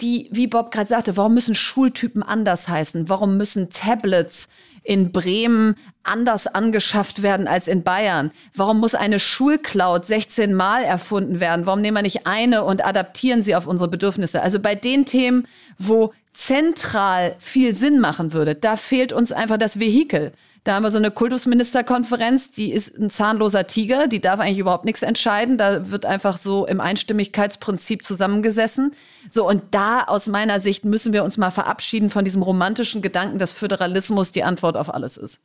[0.02, 3.10] die, wie Bob gerade sagte, warum müssen Schultypen anders heißen?
[3.10, 4.48] Warum müssen Tablets
[4.84, 8.32] in Bremen anders angeschafft werden als in Bayern?
[8.54, 11.66] Warum muss eine Schulcloud 16 Mal erfunden werden?
[11.66, 14.42] Warum nehmen wir nicht eine und adaptieren sie auf unsere Bedürfnisse?
[14.42, 18.54] Also bei den Themen, wo zentral viel Sinn machen würde.
[18.54, 20.34] Da fehlt uns einfach das Vehikel.
[20.64, 24.86] Da haben wir so eine Kultusministerkonferenz, die ist ein zahnloser Tiger, die darf eigentlich überhaupt
[24.86, 25.58] nichts entscheiden.
[25.58, 28.94] Da wird einfach so im Einstimmigkeitsprinzip zusammengesessen.
[29.30, 33.40] So, und da aus meiner Sicht müssen wir uns mal verabschieden von diesem romantischen Gedanken,
[33.40, 35.40] dass Föderalismus die Antwort auf alles ist.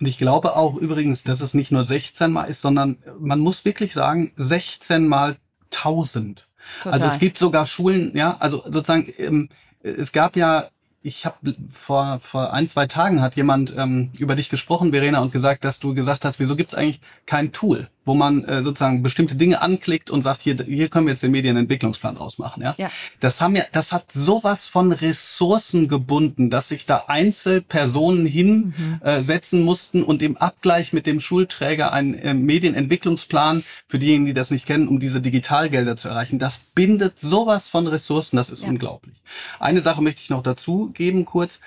[0.00, 3.64] Und ich glaube auch übrigens, dass es nicht nur 16 Mal ist, sondern man muss
[3.64, 5.36] wirklich sagen, 16 mal
[5.72, 6.48] 1000.
[6.82, 6.92] Total.
[6.92, 9.50] Also es gibt sogar Schulen, ja, also sozusagen, ähm,
[9.82, 10.68] es gab ja
[11.02, 15.32] ich habe vor, vor ein, zwei Tagen hat jemand ähm, über dich gesprochen, Verena, und
[15.32, 19.04] gesagt, dass du gesagt hast, wieso gibt es eigentlich kein Tool, wo man äh, sozusagen
[19.04, 22.60] bestimmte Dinge anklickt und sagt, hier, hier können wir jetzt den Medienentwicklungsplan ausmachen.
[22.60, 22.74] Ja?
[22.76, 22.90] ja.
[23.20, 29.64] Das haben ja, das hat sowas von Ressourcen gebunden, dass sich da Einzelpersonen hinsetzen mhm.
[29.64, 34.50] äh, mussten und im Abgleich mit dem Schulträger einen äh, Medienentwicklungsplan, für diejenigen, die das
[34.50, 38.68] nicht kennen, um diese Digitalgelder zu erreichen, das bindet sowas von Ressourcen, das ist ja.
[38.70, 39.22] unglaublich.
[39.60, 41.60] Eine Sache möchte ich noch dazu geben, kurz.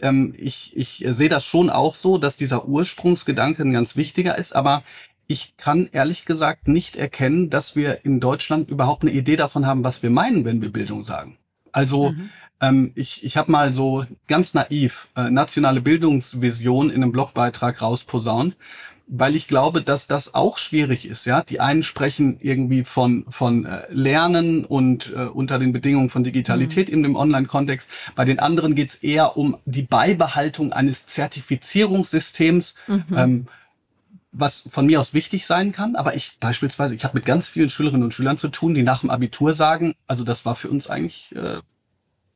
[0.00, 4.54] Ähm, ich, ich sehe das schon auch so, dass dieser Ursprungsgedanke ein ganz wichtiger ist,
[4.54, 4.84] aber
[5.26, 9.84] ich kann ehrlich gesagt nicht erkennen, dass wir in Deutschland überhaupt eine Idee davon haben,
[9.84, 11.38] was wir meinen, wenn wir Bildung sagen.
[11.72, 12.30] Also mhm.
[12.60, 18.56] ähm, ich, ich habe mal so ganz naiv äh, nationale Bildungsvision in einem Blogbeitrag rausposaunt
[19.06, 21.24] weil ich glaube, dass das auch schwierig ist.
[21.24, 26.24] Ja, die einen sprechen irgendwie von von äh, Lernen und äh, unter den Bedingungen von
[26.24, 26.94] Digitalität mhm.
[26.94, 27.90] in dem Online-Kontext.
[28.14, 32.74] Bei den anderen geht es eher um die Beibehaltung eines Zertifizierungssystems.
[32.86, 33.04] Mhm.
[33.14, 33.46] Ähm,
[34.36, 37.70] was von mir aus wichtig sein kann, aber ich beispielsweise, ich habe mit ganz vielen
[37.70, 40.88] Schülerinnen und Schülern zu tun, die nach dem Abitur sagen, also das war für uns
[40.88, 41.60] eigentlich äh,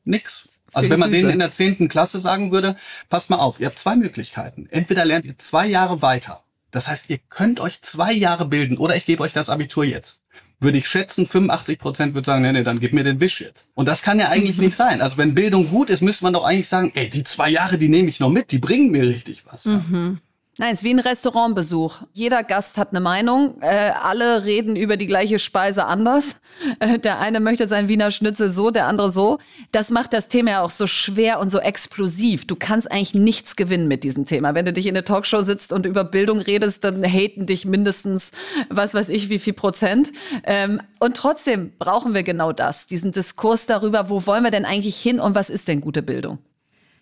[0.05, 0.49] nix.
[0.73, 2.77] Also wenn man denen in der zehnten Klasse sagen würde,
[3.09, 4.67] passt mal auf, ihr habt zwei Möglichkeiten.
[4.71, 8.97] Entweder lernt ihr zwei Jahre weiter das heißt, ihr könnt euch zwei Jahre bilden oder
[8.97, 10.21] ich gebe euch das Abitur jetzt.
[10.61, 13.69] Würde ich schätzen, 85 Prozent würde sagen, nee, nee, dann gib mir den Wisch jetzt.
[13.75, 15.01] Und das kann ja eigentlich nicht sein.
[15.01, 17.89] Also wenn Bildung gut ist, müsste man doch eigentlich sagen, ey, die zwei Jahre, die
[17.89, 19.65] nehme ich noch mit, die bringen mir richtig was.
[19.67, 20.21] Mhm.
[20.61, 21.99] Nein, es ist wie ein Restaurantbesuch.
[22.13, 23.63] Jeder Gast hat eine Meinung.
[23.63, 26.37] Äh, alle reden über die gleiche Speise anders.
[26.81, 29.39] Äh, der eine möchte sein Wiener Schnitzel so, der andere so.
[29.73, 32.47] Das macht das Thema ja auch so schwer und so explosiv.
[32.47, 34.55] Du kannst eigentlich nichts gewinnen mit diesem Thema.
[34.55, 38.33] Wenn du dich in eine Talkshow sitzt und über Bildung redest, dann haten dich mindestens,
[38.69, 40.13] was weiß ich, wie viel Prozent.
[40.45, 44.97] Ähm, und trotzdem brauchen wir genau das, diesen Diskurs darüber, wo wollen wir denn eigentlich
[44.97, 46.39] hin und was ist denn gute Bildung?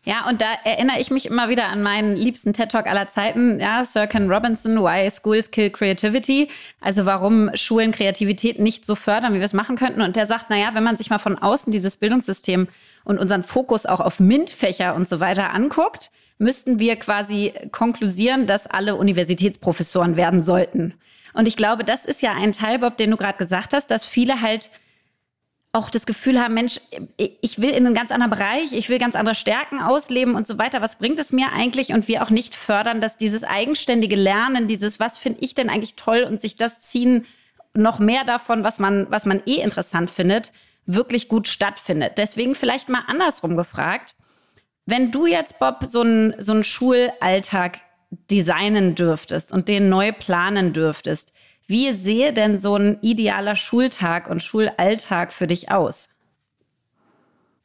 [0.09, 3.85] Ja, und da erinnere ich mich immer wieder an meinen liebsten TED-Talk aller Zeiten, ja,
[3.85, 6.49] Sir Ken Robinson, Why Schools Kill Creativity,
[6.81, 10.03] also warum Schulen Kreativität nicht so fördern, wie wir es machen könnten.
[10.03, 12.69] Und der sagt, naja, wenn man sich mal von außen dieses Bildungssystem
[13.03, 18.69] und unseren Fokus auch auf MINT-Fächer und so weiter anguckt, müssten wir quasi konklusieren, dass
[18.69, 20.95] alle Universitätsprofessoren werden sollten.
[21.35, 24.07] Und ich glaube, das ist ja ein Teil, Bob, den du gerade gesagt hast, dass
[24.07, 24.71] viele halt
[25.77, 26.81] auch das Gefühl haben, Mensch,
[27.19, 30.59] ich will in einen ganz anderen Bereich, ich will ganz andere Stärken ausleben und so
[30.59, 30.81] weiter.
[30.81, 31.91] Was bringt es mir eigentlich?
[31.93, 35.95] Und wir auch nicht fördern, dass dieses eigenständige Lernen, dieses, was finde ich denn eigentlich
[35.95, 37.27] toll und sich das ziehen,
[37.75, 40.51] noch mehr davon, was man, was man eh interessant findet,
[40.87, 42.15] wirklich gut stattfindet.
[42.17, 44.15] Deswegen vielleicht mal andersrum gefragt.
[44.87, 47.81] Wenn du jetzt, Bob, so einen so einen Schulalltag
[48.31, 51.33] designen dürftest und den neu planen dürftest,
[51.67, 56.09] wie sehe denn so ein idealer Schultag und Schulalltag für dich aus?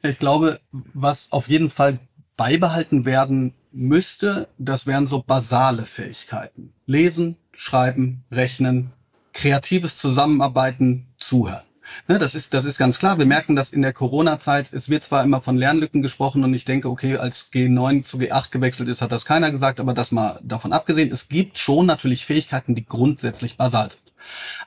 [0.02, 1.98] Ich glaube, was auf jeden Fall
[2.36, 6.72] beibehalten werden müsste, das wären so basale Fähigkeiten.
[6.86, 8.92] Lesen, schreiben, rechnen,
[9.32, 11.62] kreatives Zusammenarbeiten, zuhören.
[12.08, 13.18] Ne, das ist, das ist ganz klar.
[13.18, 14.72] Wir merken das in der Corona-Zeit.
[14.72, 18.50] Es wird zwar immer von Lernlücken gesprochen und ich denke, okay, als G9 zu G8
[18.50, 21.12] gewechselt ist, hat das keiner gesagt, aber das mal davon abgesehen.
[21.12, 24.02] Es gibt schon natürlich Fähigkeiten, die grundsätzlich basal sind.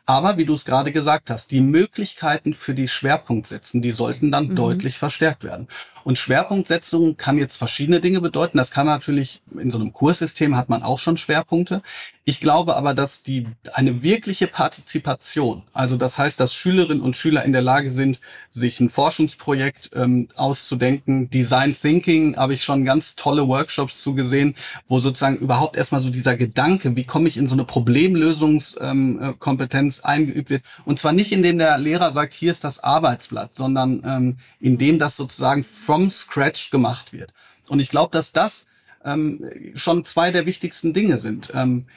[0.06, 4.50] Aber wie du es gerade gesagt hast, die Möglichkeiten für die Schwerpunktsetzen, die sollten dann
[4.50, 4.56] mhm.
[4.56, 5.68] deutlich verstärkt werden.
[6.06, 8.60] Und Schwerpunktsetzung kann jetzt verschiedene Dinge bedeuten.
[8.60, 11.82] Das kann natürlich, in so einem Kurssystem hat man auch schon Schwerpunkte.
[12.28, 17.46] Ich glaube aber, dass die, eine wirkliche Partizipation, also das heißt, dass Schülerinnen und Schüler
[17.46, 21.30] in der Lage sind, sich ein Forschungsprojekt ähm, auszudenken.
[21.30, 24.56] Design Thinking habe ich schon ganz tolle Workshops zugesehen,
[24.88, 30.06] wo sozusagen überhaupt erstmal so dieser Gedanke, wie komme ich in so eine Problemlösungskompetenz ähm,
[30.06, 30.63] eingeübt wird.
[30.84, 35.15] Und zwar nicht, indem der Lehrer sagt, hier ist das Arbeitsblatt, sondern ähm, indem das
[35.15, 35.63] sozusagen
[36.10, 37.34] scratch gemacht wird.
[37.68, 38.68] Und ich glaube, dass das
[39.04, 39.44] ähm,
[39.76, 41.52] schon zwei der wichtigsten Dinge sind.
[41.54, 41.88] Ähm,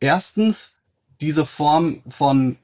[0.00, 0.78] erstens,
[1.20, 2.56] diese Form von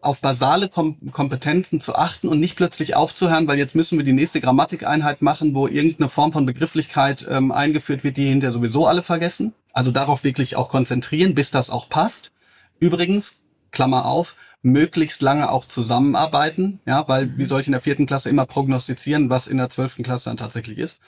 [0.00, 4.12] auf basale Kom Kompetenzen zu achten und nicht plötzlich aufzuhören, weil jetzt müssen wir die
[4.12, 9.02] nächste Grammatikeinheit machen, wo irgendeine Form von Begrifflichkeit ähm, eingeführt wird, die hinterher sowieso alle
[9.02, 9.54] vergessen.
[9.72, 12.32] Also darauf wirklich auch konzentrieren, bis das auch passt.
[12.78, 18.06] Übrigens, Klammer auf, möglichst lange auch zusammenarbeiten, ja, weil wie soll ich in der vierten
[18.06, 21.00] Klasse immer prognostizieren, was in der zwölften Klasse dann tatsächlich ist.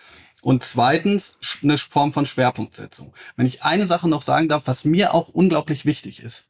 [0.43, 3.15] Und zweitens eine Form von Schwerpunktsetzung.
[3.37, 6.49] Wenn ich eine Sache noch sagen darf, was mir auch unglaublich wichtig ist.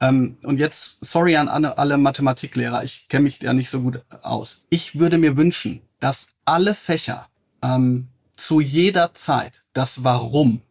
[0.00, 4.02] Ähm, und jetzt, sorry an alle, alle Mathematiklehrer, ich kenne mich ja nicht so gut
[4.22, 4.66] aus.
[4.70, 7.28] Ich würde mir wünschen, dass alle Fächer
[7.62, 10.62] ähm, zu jeder Zeit das Warum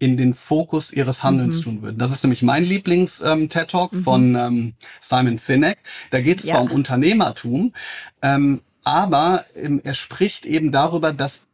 [0.00, 1.62] in den Fokus ihres Handelns mhm.
[1.62, 1.98] tun würden.
[1.98, 4.02] Das ist nämlich mein Lieblings-TED Talk ähm, mhm.
[4.02, 5.78] von ähm, Simon Sinek.
[6.10, 6.54] Da geht es ja.
[6.54, 7.74] zwar um Unternehmertum,
[8.22, 11.48] ähm, aber ähm, er spricht eben darüber, dass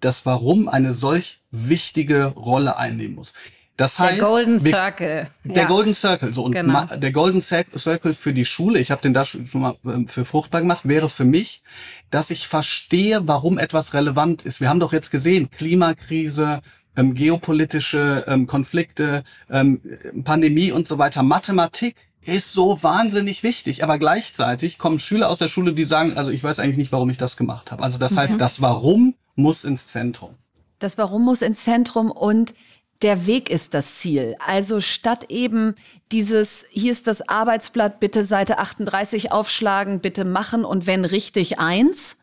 [0.00, 3.34] das Warum eine solch wichtige Rolle einnehmen muss.
[3.76, 5.28] Das heißt, der Golden Circle.
[5.44, 5.68] Der ja.
[5.68, 6.34] Golden Circle.
[6.34, 6.84] So und genau.
[6.84, 10.60] der Golden Circle für die Schule, ich habe den da schon mal ähm, für fruchtbar
[10.60, 11.62] gemacht, wäre für mich,
[12.10, 14.60] dass ich verstehe, warum etwas relevant ist.
[14.60, 16.62] Wir haben doch jetzt gesehen, Klimakrise,
[16.96, 19.80] ähm, geopolitische ähm, Konflikte, ähm,
[20.24, 21.22] Pandemie und so weiter.
[21.22, 26.30] Mathematik ist so wahnsinnig wichtig, aber gleichzeitig kommen Schüler aus der Schule, die sagen, also
[26.30, 27.82] ich weiß eigentlich nicht, warum ich das gemacht habe.
[27.82, 28.18] Also das mhm.
[28.18, 30.34] heißt, das Warum muss ins Zentrum.
[30.78, 32.54] Das Warum muss ins Zentrum und
[33.02, 34.36] der Weg ist das Ziel.
[34.46, 35.74] Also statt eben
[36.12, 42.18] dieses, hier ist das Arbeitsblatt, bitte Seite 38 aufschlagen, bitte machen und wenn richtig eins,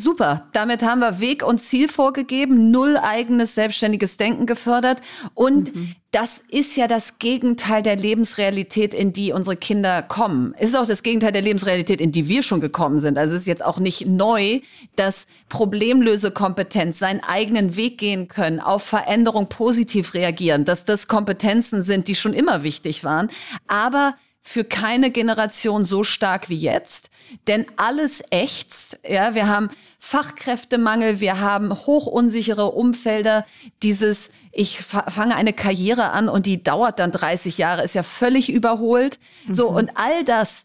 [0.00, 5.02] Super, damit haben wir Weg und Ziel vorgegeben, null eigenes selbstständiges Denken gefördert
[5.34, 5.94] und mhm.
[6.10, 10.54] das ist ja das Gegenteil der Lebensrealität, in die unsere Kinder kommen.
[10.58, 13.18] Es ist auch das Gegenteil der Lebensrealität, in die wir schon gekommen sind.
[13.18, 14.60] Also es ist jetzt auch nicht neu,
[14.96, 22.08] dass Problemlösekompetenz seinen eigenen Weg gehen können, auf Veränderung positiv reagieren, dass das Kompetenzen sind,
[22.08, 23.28] die schon immer wichtig waren,
[23.66, 27.10] aber für keine Generation so stark wie jetzt,
[27.46, 28.98] denn alles ächzt.
[29.08, 33.44] Ja, wir haben Fachkräftemangel, wir haben hochunsichere Umfelder.
[33.82, 38.50] Dieses, ich fange eine Karriere an und die dauert dann 30 Jahre, ist ja völlig
[38.50, 39.20] überholt.
[39.46, 39.52] Mhm.
[39.52, 40.64] So und all das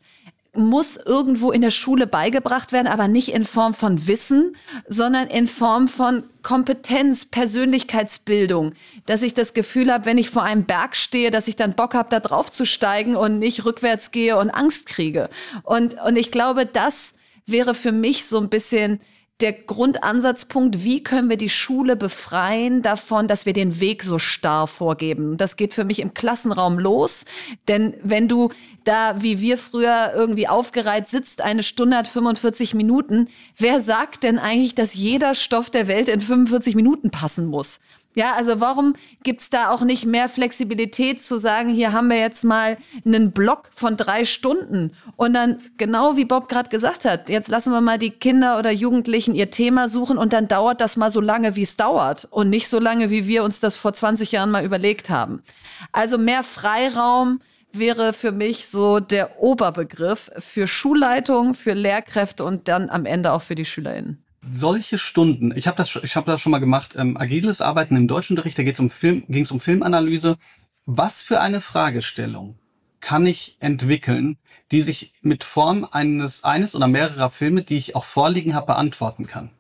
[0.58, 4.56] muss irgendwo in der Schule beigebracht werden, aber nicht in Form von Wissen,
[4.88, 8.74] sondern in Form von Kompetenz, Persönlichkeitsbildung,
[9.06, 11.94] dass ich das Gefühl habe, wenn ich vor einem Berg stehe, dass ich dann Bock
[11.94, 15.30] habe, da drauf zu steigen und nicht rückwärts gehe und Angst kriege.
[15.64, 17.14] Und, und ich glaube, das
[17.46, 19.00] wäre für mich so ein bisschen
[19.42, 24.66] der Grundansatzpunkt, wie können wir die Schule befreien davon, dass wir den Weg so starr
[24.66, 25.36] vorgeben.
[25.36, 27.26] Das geht für mich im Klassenraum los,
[27.68, 28.50] denn wenn du
[28.86, 34.40] da, wie wir früher irgendwie aufgereiht sitzt, eine Stunde hat 45 Minuten, wer sagt denn
[34.40, 37.80] eigentlich, dass jeder Stoff der Welt in 45 Minuten passen muss?
[38.16, 42.46] Ja, also warum gibt's da auch nicht mehr Flexibilität zu sagen, hier haben wir jetzt
[42.46, 47.50] mal einen Block von drei Stunden und dann genau wie Bob gerade gesagt hat, jetzt
[47.50, 51.12] lassen wir mal die Kinder oder Jugendlichen ihr Thema suchen und dann dauert das mal
[51.12, 54.32] so lange, wie es dauert und nicht so lange, wie wir uns das vor 20
[54.32, 55.44] Jahren mal überlegt haben.
[55.92, 57.42] Also mehr Freiraum
[57.74, 63.42] wäre für mich so der Oberbegriff für Schulleitung, für Lehrkräfte und dann am Ende auch
[63.42, 67.18] für die SchülerInnen solche Stunden, ich habe das, ich habe das schon mal gemacht, ähm,
[67.18, 70.38] agiles Arbeiten im Deutschunterricht, da geht's um Film, ging es um Filmanalyse.
[70.86, 72.58] Was für eine Fragestellung
[73.00, 74.38] kann ich entwickeln,
[74.72, 79.28] die sich mit Form eines, eines oder mehrerer Filme, die ich auch vorliegen habe, beantworten
[79.28, 79.52] kann?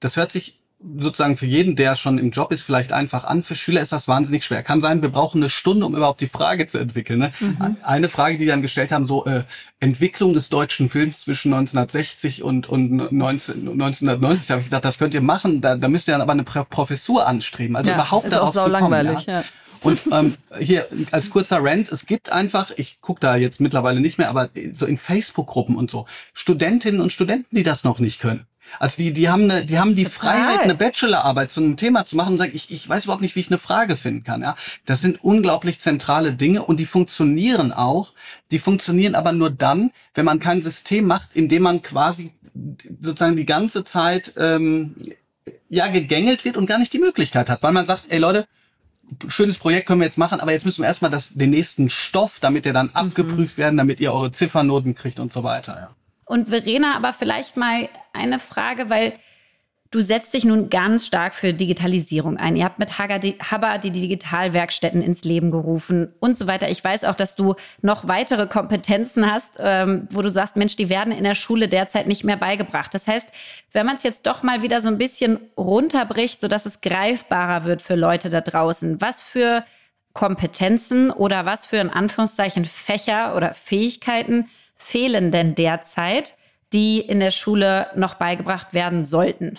[0.00, 0.60] Das hört sich
[0.98, 3.42] sozusagen für jeden, der schon im Job ist, vielleicht einfach an.
[3.42, 4.62] Für Schüler ist das wahnsinnig schwer.
[4.62, 7.18] Kann sein, wir brauchen eine Stunde, um überhaupt die Frage zu entwickeln.
[7.18, 7.32] Ne?
[7.40, 7.76] Mhm.
[7.82, 9.44] Eine Frage, die wir dann gestellt haben, so äh,
[9.80, 15.14] Entwicklung des deutschen Films zwischen 1960 und, und 19, 1990, habe ich gesagt, das könnt
[15.14, 15.60] ihr machen.
[15.60, 17.76] Da, da müsst ihr dann aber eine Professur anstreben.
[17.76, 18.72] Also ja, überhaupt ist darauf auch zu kommen.
[18.72, 19.40] Langweilig, ja.
[19.40, 19.44] ja.
[19.80, 24.18] Und ähm, hier als kurzer Rant, es gibt einfach, ich gucke da jetzt mittlerweile nicht
[24.18, 28.46] mehr, aber so in Facebook-Gruppen und so, Studentinnen und Studenten, die das noch nicht können.
[28.78, 30.18] Also die, die haben eine, die haben die Total.
[30.18, 33.36] Freiheit, eine Bachelorarbeit zu einem Thema zu machen und sagen, ich, ich weiß überhaupt nicht,
[33.36, 34.42] wie ich eine Frage finden kann.
[34.42, 38.12] Ja, das sind unglaublich zentrale Dinge und die funktionieren auch.
[38.50, 42.32] Die funktionieren aber nur dann, wenn man kein System macht, in dem man quasi
[43.00, 44.96] sozusagen die ganze Zeit ähm,
[45.68, 48.46] ja gegängelt wird und gar nicht die Möglichkeit hat, weil man sagt, ey Leute,
[49.28, 52.38] schönes Projekt können wir jetzt machen, aber jetzt müssen wir erstmal das, den nächsten Stoff,
[52.40, 52.96] damit der dann mhm.
[52.96, 55.74] abgeprüft werden, damit ihr eure Ziffernoten kriegt und so weiter.
[55.74, 55.96] Ja.
[56.24, 59.14] Und Verena, aber vielleicht mal eine Frage, weil
[59.94, 62.56] du setzt dich nun ganz stark für Digitalisierung ein.
[62.56, 66.68] Ihr habt mit Habba die Digitalwerkstätten ins Leben gerufen und so weiter.
[66.68, 70.88] Ich weiß auch, dass du noch weitere Kompetenzen hast, ähm, wo du sagst, Mensch, die
[70.88, 72.92] werden in der Schule derzeit nicht mehr beigebracht.
[72.92, 73.30] Das heißt,
[73.70, 77.80] wenn man es jetzt doch mal wieder so ein bisschen runterbricht, sodass es greifbarer wird
[77.80, 79.64] für Leute da draußen, was für
[80.12, 84.48] Kompetenzen oder was für in Anführungszeichen Fächer oder Fähigkeiten
[84.84, 86.36] fehlen denn derzeit,
[86.72, 89.58] die in der Schule noch beigebracht werden sollten?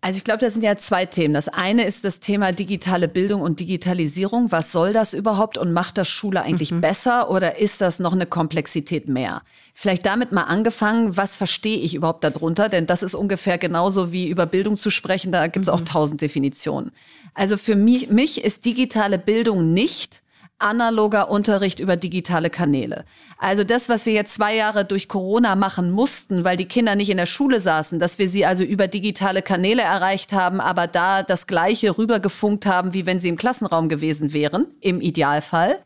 [0.00, 1.34] Also ich glaube, das sind ja zwei Themen.
[1.34, 4.52] Das eine ist das Thema digitale Bildung und Digitalisierung.
[4.52, 6.80] Was soll das überhaupt und macht das Schule eigentlich mhm.
[6.80, 9.42] besser oder ist das noch eine Komplexität mehr?
[9.74, 12.68] Vielleicht damit mal angefangen, was verstehe ich überhaupt darunter?
[12.68, 15.32] Denn das ist ungefähr genauso wie über Bildung zu sprechen.
[15.32, 15.78] Da gibt es mhm.
[15.78, 16.92] auch tausend Definitionen.
[17.34, 20.22] Also für mich, mich ist digitale Bildung nicht
[20.58, 23.04] analoger Unterricht über digitale Kanäle.
[23.38, 27.10] Also das, was wir jetzt zwei Jahre durch Corona machen mussten, weil die Kinder nicht
[27.10, 31.22] in der Schule saßen, dass wir sie also über digitale Kanäle erreicht haben, aber da
[31.22, 35.78] das Gleiche rübergefunkt haben, wie wenn sie im Klassenraum gewesen wären, im Idealfall,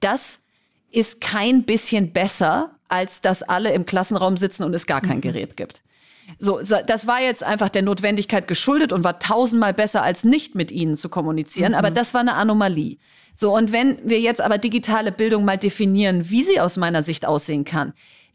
[0.00, 0.40] das
[0.90, 5.22] ist kein bisschen besser, als dass alle im Klassenraum sitzen und es gar kein mhm.
[5.22, 5.82] Gerät gibt.
[6.38, 10.70] So, das war jetzt einfach der Notwendigkeit geschuldet und war tausendmal besser als nicht mit
[10.70, 11.78] ihnen zu kommunizieren, mhm.
[11.78, 12.98] aber das war eine Anomalie.
[13.34, 17.26] So, und wenn wir jetzt aber digitale Bildung mal definieren, wie sie aus meiner Sicht
[17.26, 17.92] aussehen kann,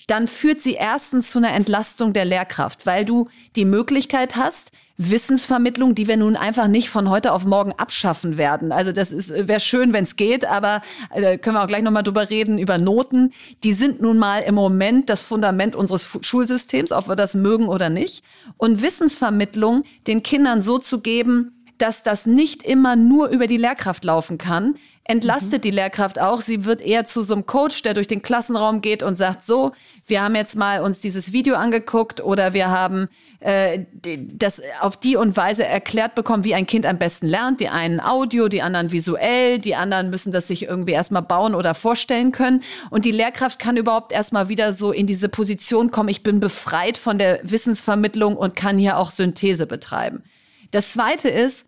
[0.08, 5.94] dann führt sie erstens zu einer Entlastung der Lehrkraft, weil du die Möglichkeit hast, Wissensvermittlung,
[5.94, 8.72] die wir nun einfach nicht von heute auf morgen abschaffen werden.
[8.72, 10.82] Also das wäre schön, wenn es geht, aber
[11.14, 13.32] äh, können wir auch gleich noch mal drüber reden über Noten.
[13.64, 17.90] Die sind nun mal im Moment das Fundament unseres Schulsystems, ob wir das mögen oder
[17.90, 18.24] nicht.
[18.58, 24.04] Und Wissensvermittlung den Kindern so zu geben, dass das nicht immer nur über die Lehrkraft
[24.04, 24.76] laufen kann,
[25.08, 25.62] entlastet mhm.
[25.62, 26.42] die Lehrkraft auch.
[26.42, 29.72] Sie wird eher zu so einem Coach, der durch den Klassenraum geht und sagt, so,
[30.06, 33.08] wir haben jetzt mal uns dieses Video angeguckt oder wir haben
[33.40, 33.86] äh,
[34.34, 37.60] das auf die und Weise erklärt bekommen, wie ein Kind am besten lernt.
[37.60, 41.74] Die einen Audio, die anderen visuell, die anderen müssen das sich irgendwie erstmal bauen oder
[41.74, 42.62] vorstellen können.
[42.90, 46.98] Und die Lehrkraft kann überhaupt erstmal wieder so in diese Position kommen, ich bin befreit
[46.98, 50.24] von der Wissensvermittlung und kann hier auch Synthese betreiben.
[50.72, 51.66] Das zweite ist,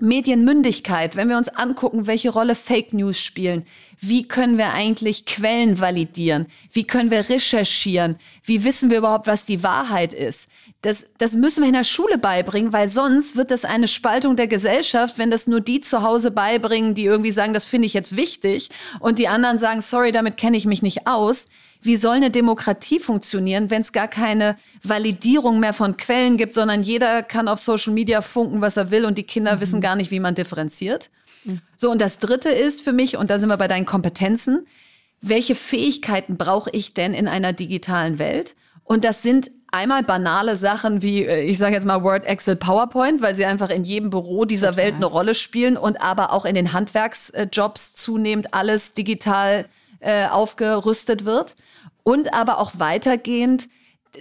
[0.00, 3.64] Medienmündigkeit, wenn wir uns angucken, welche Rolle Fake News spielen,
[4.00, 9.46] wie können wir eigentlich Quellen validieren, wie können wir recherchieren, wie wissen wir überhaupt, was
[9.46, 10.48] die Wahrheit ist.
[10.82, 14.48] Das, das müssen wir in der Schule beibringen, weil sonst wird das eine Spaltung der
[14.48, 18.16] Gesellschaft, wenn das nur die zu Hause beibringen, die irgendwie sagen, das finde ich jetzt
[18.16, 21.46] wichtig und die anderen sagen, sorry, damit kenne ich mich nicht aus
[21.84, 26.82] wie soll eine Demokratie funktionieren, wenn es gar keine Validierung mehr von Quellen gibt, sondern
[26.82, 29.60] jeder kann auf Social Media funken, was er will und die Kinder mhm.
[29.60, 31.10] wissen gar nicht, wie man differenziert.
[31.44, 31.60] Mhm.
[31.76, 34.66] So, und das Dritte ist für mich, und da sind wir bei deinen Kompetenzen,
[35.20, 38.56] welche Fähigkeiten brauche ich denn in einer digitalen Welt?
[38.82, 43.20] Und das sind einmal banale Sachen wie, äh, ich sage jetzt mal Word, Excel, PowerPoint,
[43.20, 44.84] weil sie einfach in jedem Büro dieser Total.
[44.84, 49.66] Welt eine Rolle spielen und aber auch in den Handwerksjobs zunehmend alles digital
[50.00, 51.56] äh, aufgerüstet wird
[52.04, 53.68] und aber auch weitergehend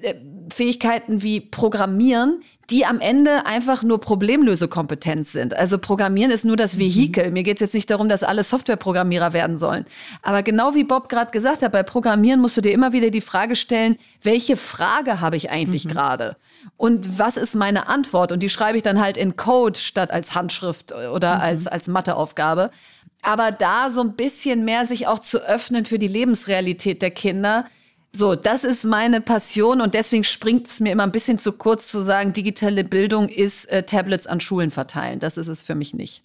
[0.01, 0.15] äh,
[0.49, 5.53] Fähigkeiten wie Programmieren, die am Ende einfach nur Problemlösekompetenz sind.
[5.53, 6.79] Also Programmieren ist nur das mhm.
[6.79, 7.31] Vehikel.
[7.31, 9.85] Mir geht es jetzt nicht darum, dass alle Softwareprogrammierer werden sollen.
[10.21, 13.21] Aber genau wie Bob gerade gesagt hat, bei Programmieren musst du dir immer wieder die
[13.21, 15.89] Frage stellen, welche Frage habe ich eigentlich mhm.
[15.89, 16.37] gerade?
[16.77, 18.31] Und was ist meine Antwort?
[18.31, 21.41] Und die schreibe ich dann halt in Code statt als Handschrift oder mhm.
[21.41, 22.71] als, als Matheaufgabe
[23.23, 27.65] aber da so ein bisschen mehr sich auch zu öffnen für die Lebensrealität der Kinder.
[28.11, 31.89] So, das ist meine Passion und deswegen springt es mir immer ein bisschen zu kurz
[31.89, 35.19] zu sagen, digitale Bildung ist äh, Tablets an Schulen verteilen.
[35.19, 36.21] Das ist es für mich nicht.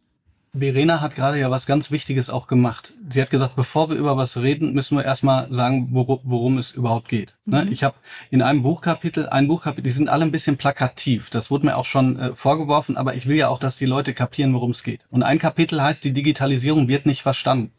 [0.53, 2.93] Verena hat gerade ja was ganz Wichtiges auch gemacht.
[3.09, 6.73] Sie hat gesagt, bevor wir über was reden, müssen wir erstmal sagen, worum, worum es
[6.73, 7.35] überhaupt geht.
[7.45, 7.65] Ne?
[7.65, 7.73] Mhm.
[7.73, 7.97] Ich habe
[8.31, 11.31] in einem Buchkapitel, ein Buchkapitel, die sind alle ein bisschen plakativ.
[11.31, 14.15] Das wurde mir auch schon äh, vorgeworfen, aber ich will ja auch, dass die Leute
[14.15, 15.05] kapieren, worum es geht.
[15.11, 17.73] Und ein Kapitel heißt, die Digitalisierung wird nicht verstanden.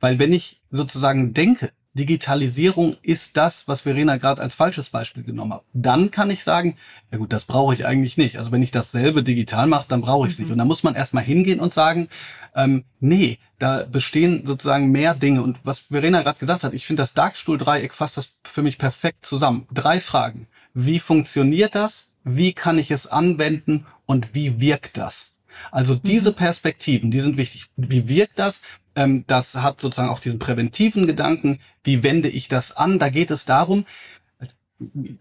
[0.00, 5.54] Weil wenn ich sozusagen denke, Digitalisierung ist das, was Verena gerade als falsches Beispiel genommen
[5.54, 5.64] hat.
[5.72, 6.76] Dann kann ich sagen,
[7.10, 8.38] ja gut, das brauche ich eigentlich nicht.
[8.38, 10.44] Also wenn ich dasselbe digital mache, dann brauche ich es mhm.
[10.44, 10.52] nicht.
[10.52, 12.08] Und da muss man erstmal hingehen und sagen,
[12.54, 15.42] ähm, nee, da bestehen sozusagen mehr Dinge.
[15.42, 19.26] Und was Verena gerade gesagt hat, ich finde das Darkstuhl-Dreieck fasst das für mich perfekt
[19.26, 19.66] zusammen.
[19.72, 20.46] Drei Fragen.
[20.74, 22.12] Wie funktioniert das?
[22.22, 23.86] Wie kann ich es anwenden?
[24.06, 25.32] Und wie wirkt das?
[25.70, 26.36] Also diese mhm.
[26.36, 27.66] Perspektiven, die sind wichtig.
[27.76, 28.62] Wie wirkt das?
[28.94, 31.60] Ähm, das hat sozusagen auch diesen präventiven Gedanken.
[31.84, 32.98] Wie wende ich das an?
[32.98, 33.86] Da geht es darum,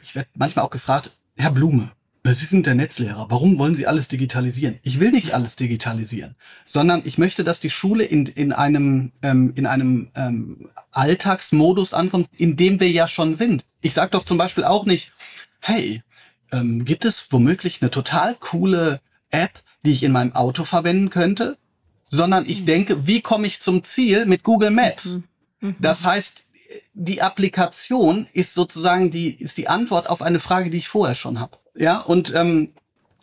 [0.01, 1.91] ich werde manchmal auch gefragt, Herr Blume,
[2.25, 3.27] Sie sind der Netzlehrer.
[3.29, 4.77] Warum wollen Sie alles digitalisieren?
[4.83, 9.53] Ich will nicht alles digitalisieren, sondern ich möchte, dass die Schule in, in einem, ähm,
[9.55, 13.65] in einem ähm, Alltagsmodus ankommt, in dem wir ja schon sind.
[13.81, 15.13] Ich sage doch zum Beispiel auch nicht,
[15.59, 16.03] hey,
[16.51, 21.57] ähm, gibt es womöglich eine total coole App, die ich in meinem Auto verwenden könnte?
[22.09, 25.05] Sondern ich denke, wie komme ich zum Ziel mit Google Maps?
[25.05, 25.23] Mhm.
[25.61, 25.75] Mhm.
[25.79, 26.45] Das heißt,
[26.93, 31.39] die Applikation ist sozusagen die ist die Antwort auf eine Frage, die ich vorher schon
[31.39, 31.57] habe.
[31.75, 32.73] Ja und ähm,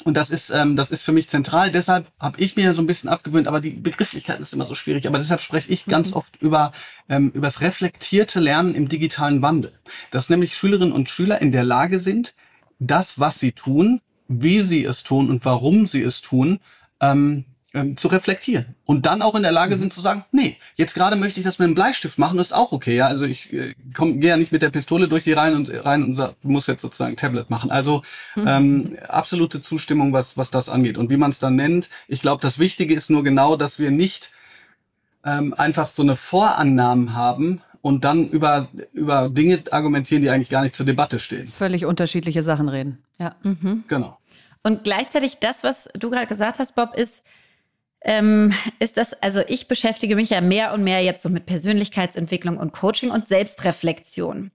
[0.05, 1.71] und das ist ähm, das ist für mich zentral.
[1.71, 5.07] Deshalb habe ich mir so ein bisschen abgewöhnt, aber die Begrifflichkeit ist immer so schwierig.
[5.09, 6.17] Aber deshalb spreche ich ganz mhm.
[6.17, 6.73] oft über
[7.09, 9.73] ähm, über das reflektierte Lernen im digitalen Wandel,
[10.11, 12.35] dass nämlich Schülerinnen und Schüler in der Lage sind,
[12.79, 16.61] das, was sie tun, wie sie es tun und warum sie es tun,
[17.01, 17.45] ähm,
[17.77, 19.81] ähm, zu reflektieren und dann auch in der Lage mhm.
[19.81, 22.73] sind zu sagen, nee, jetzt gerade möchte ich das mit einem Bleistift machen, ist auch
[22.73, 22.97] okay.
[22.97, 25.71] Ja, also ich äh, komm, gehe ja nicht mit der Pistole durch die Reihen und
[25.85, 27.71] rein und sag, muss jetzt sozusagen Tablet machen.
[27.71, 28.03] Also
[28.35, 28.45] mhm.
[28.47, 31.91] ähm, absolute Zustimmung, was was das angeht und wie man es dann nennt.
[32.09, 34.31] Ich glaube, das Wichtige ist nur genau, dass wir nicht
[35.25, 40.63] ähm, einfach so eine Vorannahmen haben, und dann über, über Dinge argumentieren, die eigentlich gar
[40.63, 41.47] nicht zur Debatte stehen.
[41.47, 42.99] Völlig unterschiedliche Sachen reden.
[43.17, 43.37] Ja.
[43.45, 43.85] Mhm.
[43.87, 44.19] Genau.
[44.65, 47.23] Und gleichzeitig das, was du gerade gesagt hast, Bob, ist,
[48.07, 52.57] ähm, ist das, also ich beschäftige mich ja mehr und mehr jetzt so mit Persönlichkeitsentwicklung
[52.57, 54.53] und Coaching und Selbstreflexion.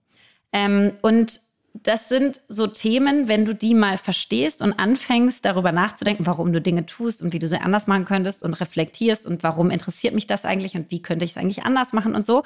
[0.54, 1.38] Ähm, und
[1.74, 6.62] das sind so Themen, wenn du die mal verstehst und anfängst, darüber nachzudenken, warum du
[6.62, 10.26] Dinge tust und wie du sie anders machen könntest und reflektierst und warum interessiert mich
[10.26, 12.44] das eigentlich und wie könnte ich es eigentlich anders machen und so,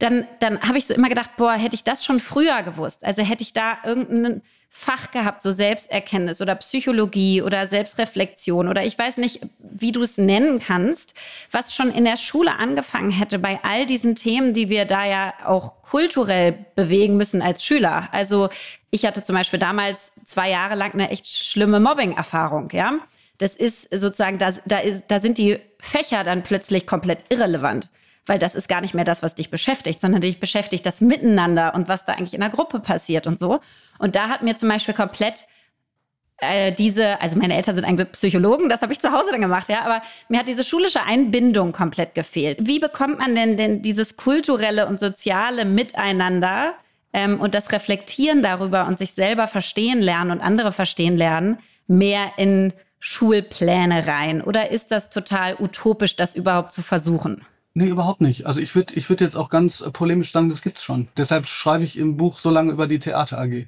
[0.00, 3.04] dann, dann habe ich so immer gedacht, boah, hätte ich das schon früher gewusst.
[3.04, 8.98] Also hätte ich da irgendeinen Fach gehabt, so Selbsterkenntnis oder Psychologie oder Selbstreflexion oder ich
[8.98, 11.14] weiß nicht, wie du es nennen kannst,
[11.50, 15.32] was schon in der Schule angefangen hätte bei all diesen Themen, die wir da ja
[15.44, 18.08] auch kulturell bewegen müssen als Schüler.
[18.12, 18.50] Also
[18.90, 22.98] ich hatte zum Beispiel damals zwei Jahre lang eine echt schlimme Mobbing-Erfahrung, ja.
[23.38, 27.88] Das ist sozusagen, da, da, ist, da sind die Fächer dann plötzlich komplett irrelevant
[28.26, 31.74] weil das ist gar nicht mehr das, was dich beschäftigt, sondern dich beschäftigt das Miteinander
[31.74, 33.60] und was da eigentlich in der Gruppe passiert und so.
[33.98, 35.46] Und da hat mir zum Beispiel komplett
[36.38, 39.68] äh, diese, also meine Eltern sind eigentlich Psychologen, das habe ich zu Hause dann gemacht,
[39.68, 42.58] ja, aber mir hat diese schulische Einbindung komplett gefehlt.
[42.66, 46.74] Wie bekommt man denn denn dieses kulturelle und soziale Miteinander
[47.12, 52.32] ähm, und das Reflektieren darüber und sich selber verstehen lernen und andere verstehen lernen mehr
[52.36, 54.42] in Schulpläne rein?
[54.42, 57.46] Oder ist das total utopisch, das überhaupt zu versuchen?
[57.78, 58.46] Nee, überhaupt nicht.
[58.46, 61.08] Also ich würde ich würd jetzt auch ganz polemisch sagen, das gibt's schon.
[61.18, 63.66] Deshalb schreibe ich im Buch so lange über die Theater AG.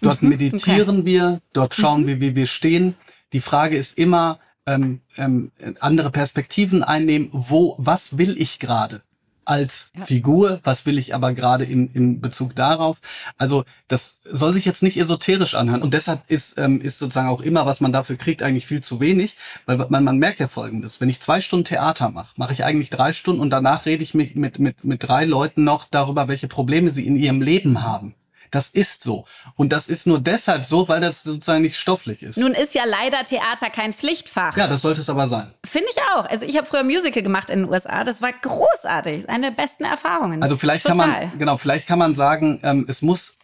[0.00, 1.04] Dort mhm, meditieren okay.
[1.04, 2.06] wir, dort schauen mhm.
[2.08, 2.96] wir, wie wir stehen.
[3.32, 7.28] Die Frage ist immer, ähm, ähm, andere Perspektiven einnehmen.
[7.30, 9.02] Wo, was will ich gerade?
[9.44, 10.04] Als ja.
[10.06, 12.98] Figur, was will ich aber gerade im, im Bezug darauf.
[13.38, 17.40] Also das soll sich jetzt nicht esoterisch anhören und deshalb ist, ähm, ist sozusagen auch
[17.40, 19.36] immer, was man dafür kriegt, eigentlich viel zu wenig,
[19.66, 22.90] weil man, man merkt ja Folgendes, wenn ich zwei Stunden Theater mache, mache ich eigentlich
[22.90, 26.48] drei Stunden und danach rede ich mit, mit, mit, mit drei Leuten noch darüber, welche
[26.48, 28.14] Probleme sie in ihrem Leben haben.
[28.54, 29.24] Das ist so.
[29.56, 32.38] Und das ist nur deshalb so, weil das sozusagen nicht stofflich ist.
[32.38, 34.56] Nun ist ja leider Theater kein Pflichtfach.
[34.56, 35.52] Ja, das sollte es aber sein.
[35.64, 36.26] Finde ich auch.
[36.26, 38.04] Also ich habe früher Musical gemacht in den USA.
[38.04, 39.28] Das war großartig.
[39.28, 40.40] Eine der besten Erfahrungen.
[40.40, 41.08] Also vielleicht Total.
[41.08, 43.38] kann man, genau, vielleicht kann man sagen, ähm, es muss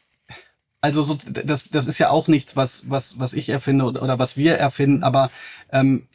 [0.81, 4.19] also so, das, das ist ja auch nichts, was, was, was ich erfinde oder, oder
[4.19, 5.31] was wir erfinden, aber
[5.73, 6.09] ähm,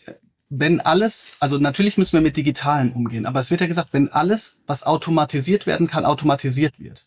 [0.49, 4.11] wenn alles, also natürlich müssen wir mit Digitalen umgehen, aber es wird ja gesagt, wenn
[4.11, 7.05] alles, was automatisiert werden kann, automatisiert wird,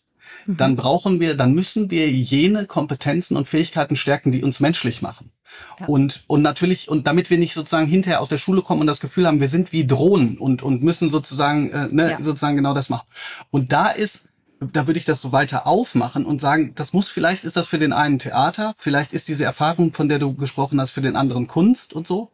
[0.57, 5.31] dann brauchen wir, dann müssen wir jene Kompetenzen und Fähigkeiten stärken, die uns menschlich machen.
[5.79, 5.85] Ja.
[5.87, 8.99] Und, und natürlich, und damit wir nicht sozusagen hinterher aus der Schule kommen und das
[8.99, 12.21] Gefühl haben, wir sind wie Drohnen und, und müssen sozusagen, äh, ne, ja.
[12.21, 13.07] sozusagen genau das machen.
[13.51, 14.29] Und da ist,
[14.59, 17.79] da würde ich das so weiter aufmachen und sagen, das muss, vielleicht ist das für
[17.79, 21.47] den einen Theater, vielleicht ist diese Erfahrung, von der du gesprochen hast, für den anderen
[21.47, 22.31] Kunst und so.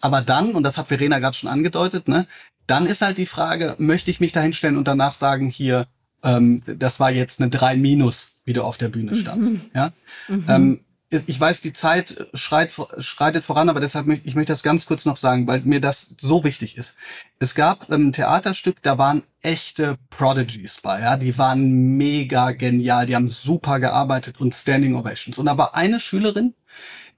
[0.00, 2.26] Aber dann, und das hat Verena gerade schon angedeutet, ne,
[2.66, 5.86] dann ist halt die Frage, möchte ich mich da hinstellen und danach sagen, hier,
[6.22, 9.52] ähm, das war jetzt eine 3 minus, wie du auf der Bühne standst.
[9.52, 9.60] Mhm.
[9.74, 9.92] Ja?
[10.28, 10.44] Mhm.
[10.48, 14.84] Ähm, ich weiß, die Zeit schreit, schreitet voran, aber deshalb möchte ich möchte das ganz
[14.84, 16.96] kurz noch sagen, weil mir das so wichtig ist.
[17.38, 23.06] Es gab ähm, ein Theaterstück, da waren echte Prodigies bei, ja, die waren mega genial,
[23.06, 25.38] die haben super gearbeitet und Standing Ovations.
[25.38, 26.54] Und da war eine Schülerin,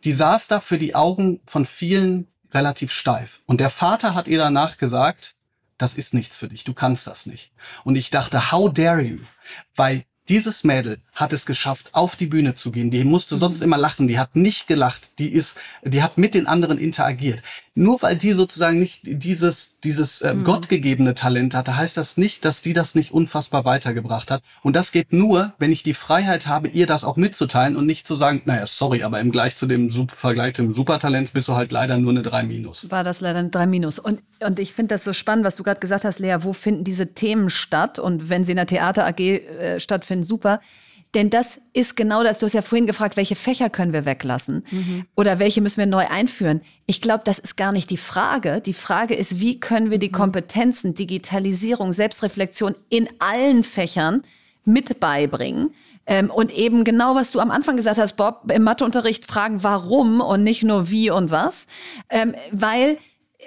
[0.04, 3.42] die saß da für die Augen von vielen relativ steif.
[3.46, 5.34] Und der Vater hat ihr danach gesagt,
[5.80, 7.52] das ist nichts für dich, du kannst das nicht.
[7.84, 9.20] Und ich dachte, how dare you?
[9.74, 12.90] Weil dieses Mädel hat es geschafft, auf die Bühne zu gehen.
[12.90, 13.64] Die musste sonst mhm.
[13.64, 14.08] immer lachen.
[14.08, 15.18] Die hat nicht gelacht.
[15.18, 17.42] Die ist, die hat mit den anderen interagiert.
[17.76, 20.42] Nur weil die sozusagen nicht dieses, dieses äh, mhm.
[20.44, 24.42] gottgegebene Talent hatte, heißt das nicht, dass die das nicht unfassbar weitergebracht hat.
[24.62, 28.08] Und das geht nur, wenn ich die Freiheit habe, ihr das auch mitzuteilen und nicht
[28.08, 31.46] zu sagen, naja, sorry, aber im Gleich zu dem Super, Vergleich zu dem Supertalent bist
[31.46, 32.90] du halt leider nur eine 3 Minus.
[32.90, 34.00] War das leider eine 3 Minus.
[34.00, 36.82] Und, und ich finde das so spannend, was du gerade gesagt hast, Lea, wo finden
[36.82, 38.00] diese Themen statt?
[38.00, 40.60] Und wenn sie in der Theater AG äh, stattfinden, super.
[41.14, 42.38] Denn das ist genau das.
[42.38, 45.06] Du hast ja vorhin gefragt, welche Fächer können wir weglassen mhm.
[45.16, 46.60] oder welche müssen wir neu einführen.
[46.86, 48.60] Ich glaube, das ist gar nicht die Frage.
[48.60, 50.12] Die Frage ist, wie können wir die mhm.
[50.12, 54.22] Kompetenzen, Digitalisierung, Selbstreflexion in allen Fächern
[54.64, 55.74] mit beibringen?
[56.06, 60.20] Ähm, und eben genau, was du am Anfang gesagt hast, Bob, im Matheunterricht fragen, warum
[60.20, 61.66] und nicht nur wie und was.
[62.08, 62.98] Ähm, weil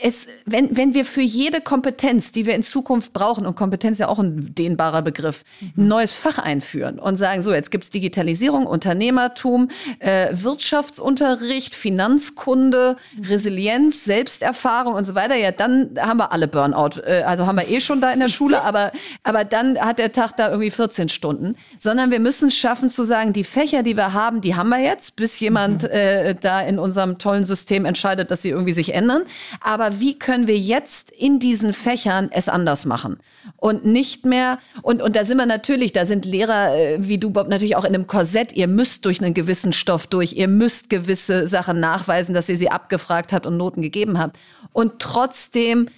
[0.01, 3.99] es, wenn, wenn wir für jede Kompetenz, die wir in Zukunft brauchen, und Kompetenz ist
[3.99, 5.71] ja auch ein dehnbarer Begriff, mhm.
[5.77, 9.69] ein neues Fach einführen und sagen, so, jetzt gibt's Digitalisierung, Unternehmertum,
[9.99, 13.23] äh, Wirtschaftsunterricht, Finanzkunde, mhm.
[13.23, 16.99] Resilienz, Selbsterfahrung und so weiter, ja, dann haben wir alle Burnout.
[17.05, 18.91] Äh, also haben wir eh schon da in der Schule, aber,
[19.23, 21.55] aber dann hat der Tag da irgendwie 14 Stunden.
[21.77, 24.79] Sondern wir müssen es schaffen zu sagen, die Fächer, die wir haben, die haben wir
[24.79, 25.89] jetzt, bis jemand mhm.
[25.89, 29.23] äh, da in unserem tollen System entscheidet, dass sie irgendwie sich ändern.
[29.61, 33.17] Aber aber wie können wir jetzt in diesen Fächern es anders machen?
[33.57, 37.29] Und nicht mehr, und, und da sind wir natürlich, da sind Lehrer äh, wie du,
[37.29, 38.53] Bob, natürlich auch in einem Korsett.
[38.53, 40.33] Ihr müsst durch einen gewissen Stoff durch.
[40.33, 44.37] Ihr müsst gewisse Sachen nachweisen, dass ihr sie abgefragt habt und Noten gegeben habt.
[44.71, 45.89] Und trotzdem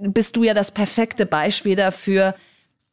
[0.00, 2.34] bist du ja das perfekte Beispiel dafür,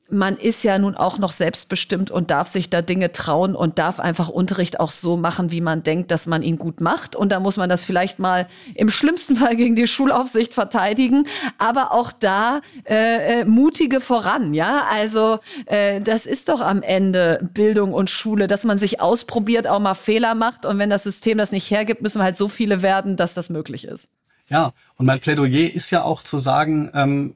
[0.10, 4.00] man ist ja nun auch noch selbstbestimmt und darf sich da Dinge trauen und darf
[4.00, 7.16] einfach Unterricht auch so machen, wie man denkt, dass man ihn gut macht.
[7.16, 11.26] Und da muss man das vielleicht mal im schlimmsten Fall gegen die Schulaufsicht verteidigen,
[11.58, 14.84] aber auch da äh, äh, mutige voran, ja.
[14.92, 19.80] Also äh, das ist doch am Ende Bildung und Schule, dass man sich ausprobiert, auch
[19.80, 22.84] mal Fehler macht und wenn das System das nicht hergibt, müssen wir halt so viele
[22.84, 24.10] werden, dass das möglich ist.
[24.48, 27.36] Ja, und mein Plädoyer ist ja auch zu sagen, ähm,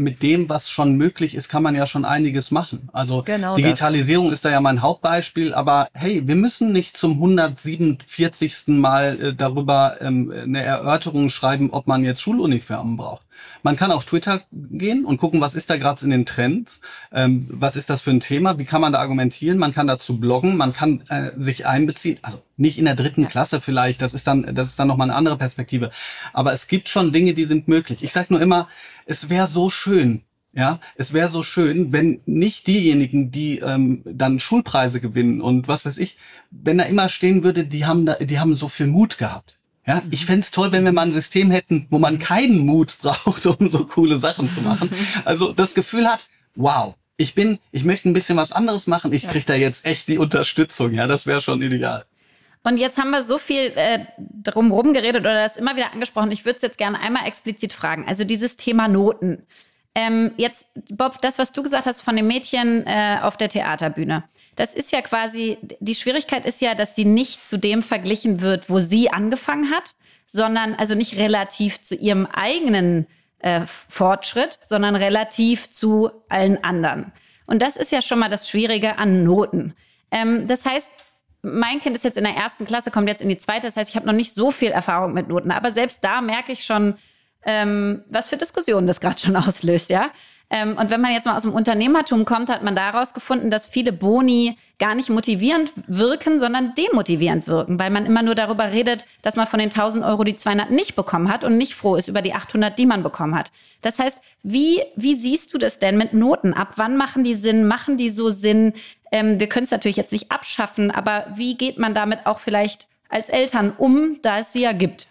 [0.00, 2.88] mit dem, was schon möglich ist, kann man ja schon einiges machen.
[2.92, 4.34] Also genau Digitalisierung das.
[4.34, 8.68] ist da ja mein Hauptbeispiel, aber hey, wir müssen nicht zum 147.
[8.68, 13.22] Mal äh, darüber ähm, eine Erörterung schreiben, ob man jetzt Schuluniformen braucht.
[13.62, 16.80] Man kann auf Twitter gehen und gucken, was ist da gerade in den Trends,
[17.12, 20.18] ähm, was ist das für ein Thema, wie kann man da argumentieren, man kann dazu
[20.18, 23.28] bloggen, man kann äh, sich einbeziehen, also nicht in der dritten ja.
[23.28, 25.90] Klasse vielleicht, das ist dann, das ist dann nochmal eine andere Perspektive.
[26.32, 28.02] Aber es gibt schon Dinge, die sind möglich.
[28.02, 28.68] Ich sage nur immer,
[29.06, 34.40] es wäre so schön, ja, es wäre so schön, wenn nicht diejenigen, die ähm, dann
[34.40, 36.18] Schulpreise gewinnen und was weiß ich,
[36.50, 39.59] wenn da immer stehen würde, die haben da, die haben so viel Mut gehabt.
[39.90, 43.44] Ja, ich fände toll, wenn wir mal ein System hätten, wo man keinen Mut braucht,
[43.58, 44.88] um so coole Sachen zu machen.
[45.24, 49.26] Also das Gefühl hat, wow, ich bin, ich möchte ein bisschen was anderes machen, ich
[49.26, 50.94] kriege da jetzt echt die Unterstützung.
[50.94, 52.04] Ja, das wäre schon ideal.
[52.62, 54.04] Und jetzt haben wir so viel äh,
[54.44, 56.30] drumherum geredet oder das immer wieder angesprochen.
[56.30, 58.04] Ich würde es jetzt gerne einmal explizit fragen.
[58.06, 59.44] Also dieses Thema Noten.
[59.94, 64.24] Ähm, jetzt, Bob, das, was du gesagt hast von dem Mädchen äh, auf der Theaterbühne,
[64.54, 68.70] das ist ja quasi, die Schwierigkeit ist ja, dass sie nicht zu dem verglichen wird,
[68.70, 69.94] wo sie angefangen hat,
[70.26, 73.06] sondern also nicht relativ zu ihrem eigenen
[73.40, 77.12] äh, Fortschritt, sondern relativ zu allen anderen.
[77.46, 79.74] Und das ist ja schon mal das Schwierige an Noten.
[80.12, 80.88] Ähm, das heißt,
[81.42, 83.66] mein Kind ist jetzt in der ersten Klasse, kommt jetzt in die zweite.
[83.66, 85.50] Das heißt, ich habe noch nicht so viel Erfahrung mit Noten.
[85.50, 86.94] Aber selbst da merke ich schon,
[87.44, 90.10] ähm, was für Diskussionen das gerade schon auslöst, ja.
[90.52, 93.68] Ähm, und wenn man jetzt mal aus dem Unternehmertum kommt, hat man daraus gefunden, dass
[93.68, 99.06] viele Boni gar nicht motivierend wirken, sondern demotivierend wirken, weil man immer nur darüber redet,
[99.22, 102.08] dass man von den 1000 Euro die 200 nicht bekommen hat und nicht froh ist
[102.08, 103.52] über die 800, die man bekommen hat.
[103.80, 106.52] Das heißt, wie, wie siehst du das denn mit Noten?
[106.52, 107.68] Ab wann machen die Sinn?
[107.68, 108.72] Machen die so Sinn?
[109.12, 112.88] Ähm, wir können es natürlich jetzt nicht abschaffen, aber wie geht man damit auch vielleicht
[113.08, 115.06] als Eltern um, da es sie ja gibt?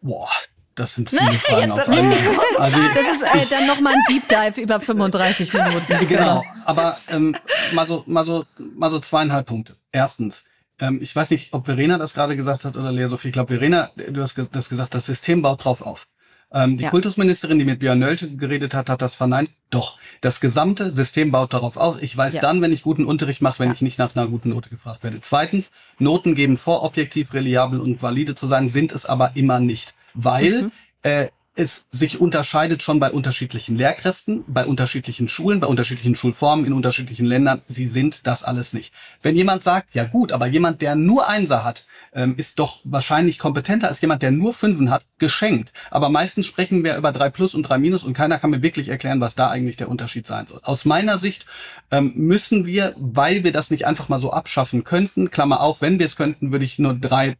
[0.00, 0.28] Boah,
[0.74, 2.16] das sind viele Fragen auf einmal.
[2.58, 5.98] Also, das ist äh, dann nochmal ein Deep Dive über 35 Minuten.
[6.08, 7.36] Genau, aber ähm,
[7.72, 9.76] mal, so, mal, so, mal so zweieinhalb Punkte.
[9.92, 10.44] Erstens,
[10.80, 13.28] ähm, ich weiß nicht, ob Verena das gerade gesagt hat oder Lea Sophie.
[13.28, 16.06] Ich glaube, Verena, du hast das gesagt, das System baut drauf auf.
[16.50, 16.90] Ähm, die ja.
[16.90, 19.50] Kultusministerin, die mit Björn Nölte geredet hat, hat das verneint.
[19.70, 22.02] Doch, das gesamte System baut darauf auf.
[22.02, 22.40] Ich weiß ja.
[22.40, 23.74] dann, wenn ich guten Unterricht mache, wenn ja.
[23.74, 25.20] ich nicht nach einer guten Note gefragt werde.
[25.20, 29.94] Zweitens, Noten geben vor, objektiv, reliabel und valide zu sein, sind es aber immer nicht
[30.14, 30.72] weil mhm.
[31.02, 31.28] äh,
[31.58, 37.26] es sich unterscheidet schon bei unterschiedlichen Lehrkräften, bei unterschiedlichen Schulen, bei unterschiedlichen Schulformen in unterschiedlichen
[37.26, 37.62] Ländern.
[37.66, 38.94] Sie sind das alles nicht.
[39.22, 43.40] Wenn jemand sagt, ja gut, aber jemand, der nur Einser hat, ähm, ist doch wahrscheinlich
[43.40, 45.72] kompetenter als jemand, der nur Fünfen hat, geschenkt.
[45.90, 48.88] Aber meistens sprechen wir über drei Plus und drei Minus und keiner kann mir wirklich
[48.88, 50.60] erklären, was da eigentlich der Unterschied sein soll.
[50.62, 51.44] Aus meiner Sicht
[51.90, 55.98] ähm, müssen wir, weil wir das nicht einfach mal so abschaffen könnten, Klammer auf, wenn
[55.98, 57.36] wir es könnten, würde ich nur drei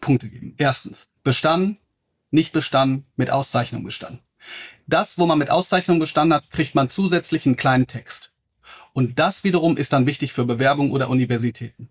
[0.00, 0.54] Punkte geben.
[0.56, 1.79] Erstens, bestanden,
[2.30, 4.20] nicht bestanden, mit Auszeichnung bestanden.
[4.86, 8.32] Das, wo man mit Auszeichnung bestanden hat, kriegt man zusätzlich einen kleinen Text.
[8.92, 11.88] Und das wiederum ist dann wichtig für Bewerbungen oder Universitäten.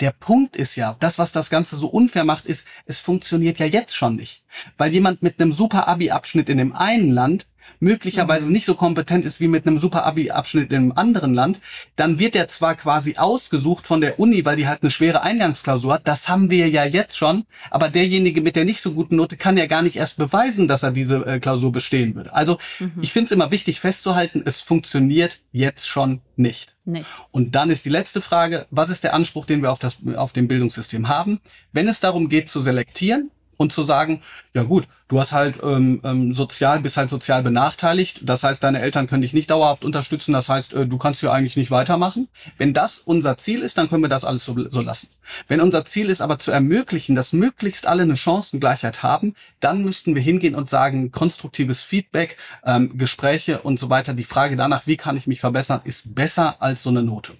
[0.00, 3.66] Der Punkt ist ja, das, was das Ganze so unfair macht, ist, es funktioniert ja
[3.66, 4.44] jetzt schon nicht.
[4.76, 7.46] Weil jemand mit einem super Abi-Abschnitt in dem einen Land
[7.80, 8.52] möglicherweise mhm.
[8.52, 11.60] nicht so kompetent ist wie mit einem super Abi-Abschnitt in einem anderen Land,
[11.96, 15.94] dann wird er zwar quasi ausgesucht von der Uni, weil die halt eine schwere Eingangsklausur
[15.94, 19.36] hat, das haben wir ja jetzt schon, aber derjenige mit der nicht so guten Note
[19.36, 22.32] kann ja gar nicht erst beweisen, dass er diese äh, Klausur bestehen würde.
[22.32, 22.92] Also mhm.
[23.00, 26.76] ich finde es immer wichtig festzuhalten, es funktioniert jetzt schon nicht.
[26.84, 27.08] Nicht.
[27.30, 30.32] Und dann ist die letzte Frage, was ist der Anspruch, den wir auf, das, auf
[30.32, 31.40] dem Bildungssystem haben?
[31.72, 34.22] Wenn es darum geht zu selektieren, und zu sagen,
[34.54, 38.80] ja gut, du hast halt ähm, ähm, sozial, bist halt sozial benachteiligt, das heißt, deine
[38.80, 42.28] Eltern können dich nicht dauerhaft unterstützen, das heißt, äh, du kannst hier eigentlich nicht weitermachen.
[42.58, 45.08] Wenn das unser Ziel ist, dann können wir das alles so, so lassen.
[45.48, 50.14] Wenn unser Ziel ist aber zu ermöglichen, dass möglichst alle eine Chancengleichheit haben, dann müssten
[50.14, 54.14] wir hingehen und sagen, konstruktives Feedback, ähm, Gespräche und so weiter.
[54.14, 57.32] Die Frage danach, wie kann ich mich verbessern, ist besser als so eine Note.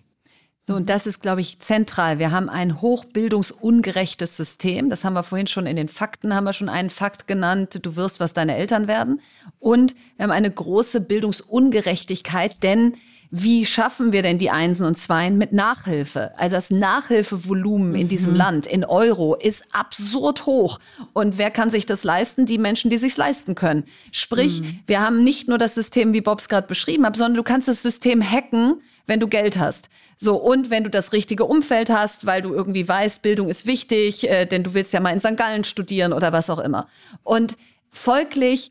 [0.64, 2.20] So, und das ist, glaube ich, zentral.
[2.20, 4.90] Wir haben ein hochbildungsungerechtes System.
[4.90, 7.80] Das haben wir vorhin schon in den Fakten, haben wir schon einen Fakt genannt.
[7.82, 9.20] Du wirst, was deine Eltern werden.
[9.58, 12.94] Und wir haben eine große Bildungsungerechtigkeit, denn
[13.34, 16.32] wie schaffen wir denn die Einsen und Zweien mit Nachhilfe?
[16.36, 18.38] Also das Nachhilfevolumen in diesem mhm.
[18.38, 20.78] Land in Euro ist absurd hoch.
[21.14, 22.44] Und wer kann sich das leisten?
[22.44, 23.84] Die Menschen, die sich leisten können.
[24.12, 24.80] Sprich, mhm.
[24.86, 27.82] wir haben nicht nur das System, wie Bobs gerade beschrieben hat, sondern du kannst das
[27.82, 29.88] System hacken, wenn du Geld hast.
[30.16, 34.28] So, und wenn du das richtige Umfeld hast, weil du irgendwie weißt, Bildung ist wichtig,
[34.28, 35.36] äh, denn du willst ja mal in St.
[35.36, 36.88] Gallen studieren oder was auch immer.
[37.22, 37.56] Und
[37.90, 38.70] folglich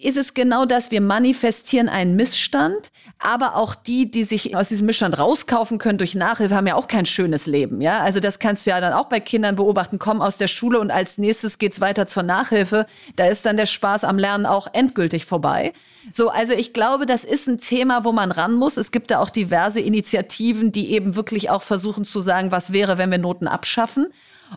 [0.00, 4.86] ist es genau das, wir manifestieren einen Missstand, aber auch die, die sich aus diesem
[4.86, 8.00] Missstand rauskaufen können durch Nachhilfe, haben ja auch kein schönes Leben, ja?
[8.00, 10.90] Also das kannst du ja dann auch bei Kindern beobachten, kommen aus der Schule und
[10.90, 12.86] als nächstes geht's weiter zur Nachhilfe,
[13.16, 15.72] da ist dann der Spaß am Lernen auch endgültig vorbei.
[16.12, 18.76] So, also ich glaube, das ist ein Thema, wo man ran muss.
[18.76, 22.98] Es gibt da auch diverse Initiativen, die eben wirklich auch versuchen zu sagen, was wäre,
[22.98, 24.06] wenn wir Noten abschaffen.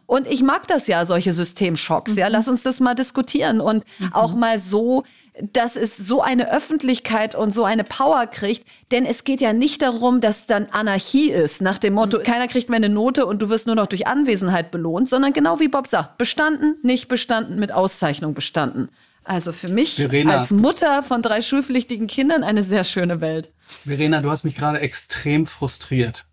[0.05, 2.13] Und ich mag das ja, solche Systemschocks.
[2.13, 2.17] Mhm.
[2.17, 4.13] Ja, lass uns das mal diskutieren und mhm.
[4.13, 5.03] auch mal so
[5.53, 8.65] dass es so eine Öffentlichkeit und so eine Power kriegt.
[8.91, 12.23] Denn es geht ja nicht darum, dass dann Anarchie ist, nach dem Motto, mhm.
[12.23, 15.59] keiner kriegt mehr eine Note und du wirst nur noch durch Anwesenheit belohnt, sondern genau
[15.59, 18.89] wie Bob sagt, bestanden, nicht bestanden, mit Auszeichnung bestanden.
[19.23, 23.51] Also für mich Verena, als Mutter von drei schulpflichtigen Kindern eine sehr schöne Welt.
[23.67, 26.25] Verena, du hast mich gerade extrem frustriert.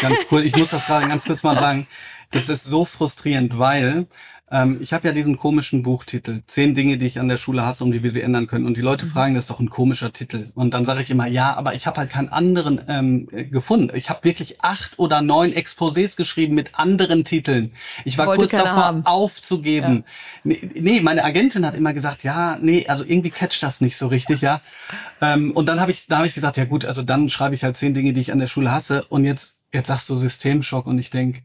[0.00, 0.44] Ganz cool.
[0.44, 1.86] Ich muss das gerade ganz kurz mal sagen.
[2.30, 4.06] Das ist so frustrierend, weil
[4.48, 7.82] ähm, ich habe ja diesen komischen Buchtitel, zehn Dinge, die ich an der Schule hasse,
[7.82, 8.64] um die wir sie ändern können.
[8.64, 9.10] Und die Leute mhm.
[9.10, 10.50] fragen, das ist doch ein komischer Titel.
[10.54, 13.90] Und dann sage ich immer, ja, aber ich habe halt keinen anderen ähm, gefunden.
[13.96, 17.72] Ich habe wirklich acht oder neun Exposés geschrieben mit anderen Titeln.
[18.04, 19.06] Ich war kurz davor haben.
[19.06, 20.04] aufzugeben.
[20.04, 20.12] Ja.
[20.44, 24.06] Nee, nee, meine Agentin hat immer gesagt, ja, nee, also irgendwie catcht das nicht so
[24.06, 24.60] richtig, ja.
[25.20, 27.64] Ähm, und dann habe ich, da habe ich gesagt, ja gut, also dann schreibe ich
[27.64, 29.04] halt zehn Dinge, die ich an der Schule hasse.
[29.08, 31.42] Und jetzt, jetzt sagst du Systemschock und ich denk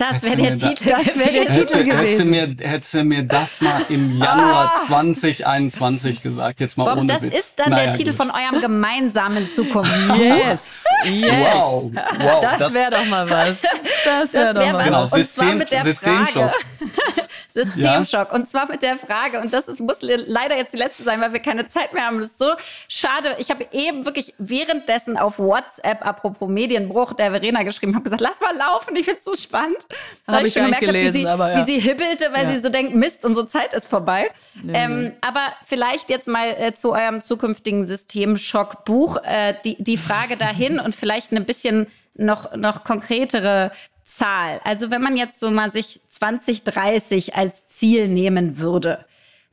[0.00, 0.88] das wäre der Titel.
[0.88, 2.32] Das wäre der Titel gewesen.
[2.32, 6.60] Hätte mir, hätte mir das mal im Januar 2021 gesagt.
[6.60, 7.38] Jetzt mal Bob, ohne das Witz.
[7.38, 8.16] ist dann naja, der Titel gut.
[8.16, 9.92] von eurem gemeinsamen Zukunft.
[10.18, 10.84] Yes.
[11.04, 11.32] yes.
[11.52, 11.92] Wow.
[11.92, 12.40] wow.
[12.58, 13.58] Das, wäre doch mal was.
[14.04, 14.84] Das wäre wär doch mal was.
[14.90, 16.52] Genau, System, Systemschock.
[17.52, 18.30] Systemschock.
[18.30, 18.34] Ja.
[18.34, 21.32] Und zwar mit der Frage, und das ist, muss leider jetzt die letzte sein, weil
[21.32, 22.20] wir keine Zeit mehr haben.
[22.20, 22.52] Das ist so
[22.88, 23.36] schade.
[23.38, 28.40] Ich habe eben wirklich währenddessen auf WhatsApp, apropos Medienbruch, der Verena geschrieben, habe gesagt, lass
[28.40, 29.78] mal laufen, ich finde es so spannend.
[30.26, 31.66] Habe ich schon gemerkt, gelesen, wie, sie, aber ja.
[31.66, 32.50] wie sie hibbelte, weil ja.
[32.50, 34.30] sie so denkt, Mist, unsere Zeit ist vorbei.
[34.62, 35.12] Nee, ähm, nee.
[35.20, 40.94] Aber vielleicht jetzt mal äh, zu eurem zukünftigen Systemschock-Buch äh, die, die Frage dahin und
[40.94, 43.70] vielleicht ein bisschen noch, noch konkretere
[44.10, 44.60] Zahl.
[44.64, 49.04] Also wenn man jetzt so mal sich 2030 als Ziel nehmen würde,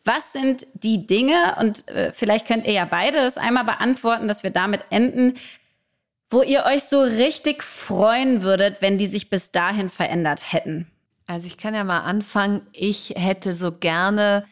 [0.04, 4.44] was sind die Dinge, und äh, vielleicht könnt ihr ja beide das einmal beantworten, dass
[4.44, 5.36] wir damit enden,
[6.30, 10.90] wo ihr euch so richtig freuen würdet, wenn die sich bis dahin verändert hätten?
[11.26, 12.66] Also ich kann ja mal anfangen.
[12.72, 14.46] Ich hätte so gerne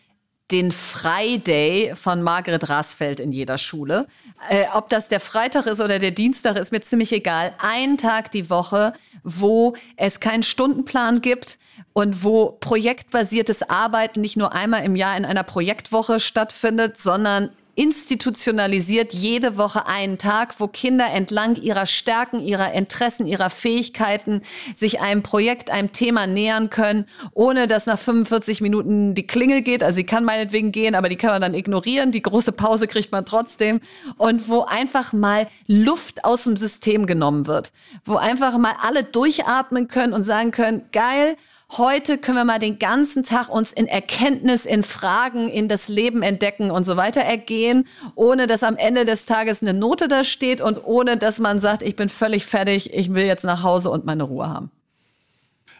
[0.52, 4.08] den Friday von Margret Rasfeld in jeder Schule.
[4.50, 7.54] Äh, ob das der Freitag ist oder der Dienstag, ist mir ziemlich egal.
[7.60, 8.93] Ein Tag die Woche,
[9.24, 11.58] wo es keinen Stundenplan gibt
[11.93, 19.14] und wo projektbasiertes Arbeiten nicht nur einmal im Jahr in einer Projektwoche stattfindet, sondern institutionalisiert
[19.14, 24.42] jede Woche einen Tag, wo Kinder entlang ihrer Stärken, ihrer Interessen, ihrer Fähigkeiten
[24.76, 29.84] sich einem Projekt, einem Thema nähern können, ohne dass nach 45 Minuten die Klingel geht.
[29.84, 32.12] Also sie kann meinetwegen gehen, aber die kann man dann ignorieren.
[32.12, 33.82] Die große Pause kriegt man trotzdem.
[34.18, 37.72] Und wo einfach mal Luft aus dem System genommen wird.
[38.06, 41.36] Wo einfach mal alle durchatmen können und sagen können, geil,
[41.72, 46.22] Heute können wir mal den ganzen Tag uns in Erkenntnis, in Fragen, in das Leben
[46.22, 50.61] entdecken und so weiter ergehen, ohne dass am Ende des Tages eine Note da steht
[50.61, 54.05] und ohne dass man sagt, ich bin völlig fertig, ich will jetzt nach Hause und
[54.05, 54.70] meine Ruhe haben.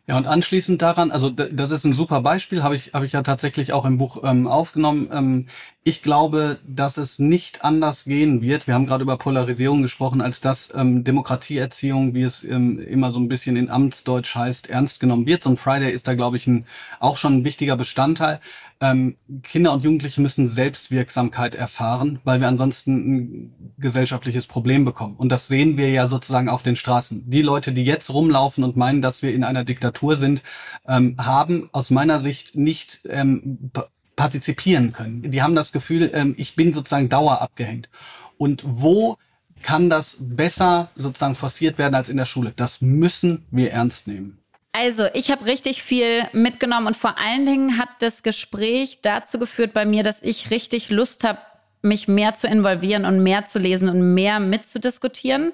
[0.08, 3.24] Ja, und anschließend daran, also das ist ein super Beispiel, habe ich, habe ich ja
[3.24, 5.10] tatsächlich auch im Buch ähm, aufgenommen.
[5.12, 5.48] Ähm,
[5.88, 8.66] ich glaube, dass es nicht anders gehen wird.
[8.66, 13.20] Wir haben gerade über Polarisierung gesprochen, als dass ähm, Demokratieerziehung, wie es ähm, immer so
[13.20, 15.46] ein bisschen in Amtsdeutsch heißt, ernst genommen wird.
[15.46, 16.66] Ein Friday ist da, glaube ich, ein,
[17.00, 18.40] auch schon ein wichtiger Bestandteil.
[18.82, 25.16] Ähm, Kinder und Jugendliche müssen Selbstwirksamkeit erfahren, weil wir ansonsten ein gesellschaftliches Problem bekommen.
[25.18, 27.30] Und das sehen wir ja sozusagen auf den Straßen.
[27.30, 30.42] Die Leute, die jetzt rumlaufen und meinen, dass wir in einer Diktatur sind,
[30.88, 33.70] ähm, haben aus meiner Sicht nicht ähm,
[34.16, 35.30] partizipieren können.
[35.32, 37.90] Die haben das Gefühl, ähm, ich bin sozusagen dauerabgehängt.
[38.38, 39.18] Und wo
[39.62, 42.54] kann das besser sozusagen forciert werden als in der Schule?
[42.56, 44.40] Das müssen wir ernst nehmen.
[44.74, 49.72] Also, ich habe richtig viel mitgenommen und vor allen Dingen hat das Gespräch dazu geführt
[49.72, 51.40] bei mir, dass ich richtig Lust habe,
[51.82, 55.54] mich mehr zu involvieren und mehr zu lesen und mehr mitzudiskutieren.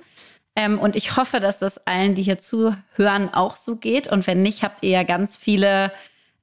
[0.55, 4.07] Ähm, und ich hoffe, dass das allen, die hier zuhören, auch so geht.
[4.07, 5.91] Und wenn nicht, habt ihr ja ganz viele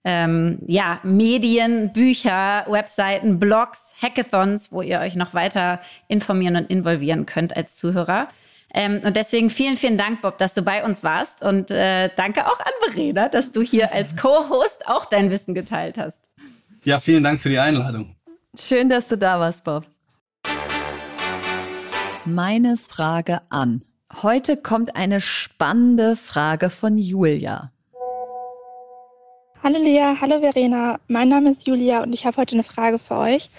[0.08, 7.26] ähm, ja, Medien, Bücher, Webseiten, Blogs, Hackathons, wo ihr euch noch weiter informieren und involvieren
[7.26, 8.28] könnt als Zuhörer.
[8.72, 11.42] Ähm, und deswegen vielen, vielen Dank, Bob, dass du bei uns warst.
[11.42, 15.98] Und äh, danke auch an Verena, dass du hier als Co-Host auch dein Wissen geteilt
[15.98, 16.30] hast.
[16.84, 18.16] Ja, vielen Dank für die Einladung.
[18.58, 19.86] Schön, dass du da warst, Bob.
[22.24, 23.84] Meine Frage an.
[24.22, 27.72] Heute kommt eine spannende Frage von Julia.
[29.68, 30.98] Hallo Lea, hallo Verena.
[31.08, 33.50] Mein Name ist Julia und ich habe heute eine Frage für euch.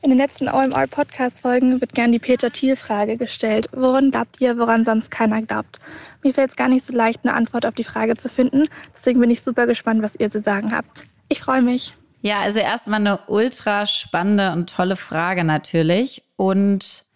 [0.00, 3.66] In den letzten OMR Podcast Folgen wird gern die Peter Thiel Frage gestellt.
[3.72, 5.80] Woran glaubt ihr, woran sonst keiner glaubt?
[6.22, 8.68] Mir fällt es gar nicht so leicht, eine Antwort auf die Frage zu finden.
[8.96, 11.02] Deswegen bin ich super gespannt, was ihr zu sagen habt.
[11.28, 11.96] Ich freue mich.
[12.22, 16.22] Ja, also erstmal eine ultra spannende und tolle Frage natürlich.
[16.36, 17.06] Und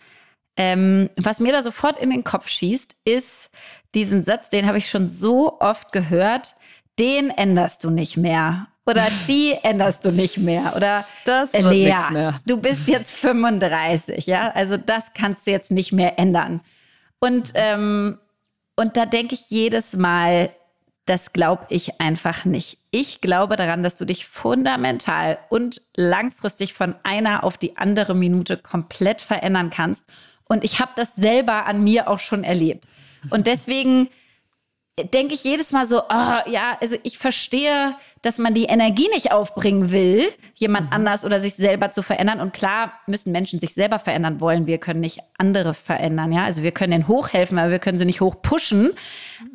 [0.57, 3.51] ähm, was mir da sofort in den Kopf schießt, ist
[3.95, 6.57] diesen Satz, den habe ich schon so oft gehört,
[7.01, 11.95] den änderst du nicht mehr oder die änderst du nicht mehr oder das wird Lea,
[12.13, 12.41] mehr.
[12.47, 16.61] du bist jetzt 35, ja, also das kannst du jetzt nicht mehr ändern.
[17.19, 18.19] Und ähm,
[18.77, 20.51] und da denke ich jedes Mal,
[21.05, 22.79] das glaube ich einfach nicht.
[22.91, 28.57] Ich glaube daran, dass du dich fundamental und langfristig von einer auf die andere Minute
[28.57, 30.07] komplett verändern kannst.
[30.45, 32.87] Und ich habe das selber an mir auch schon erlebt.
[33.31, 34.09] Und deswegen
[35.05, 39.33] denke ich jedes Mal so, oh, ja, also ich verstehe, dass man die Energie nicht
[39.33, 40.93] aufbringen will, jemand mhm.
[40.93, 42.41] anders oder sich selber zu verändern.
[42.41, 44.67] Und klar müssen Menschen sich selber verändern wollen.
[44.67, 46.45] Wir können nicht andere verändern, ja.
[46.45, 48.83] Also wir können denen hochhelfen, aber wir können sie nicht hochpushen.
[48.83, 48.93] Mhm.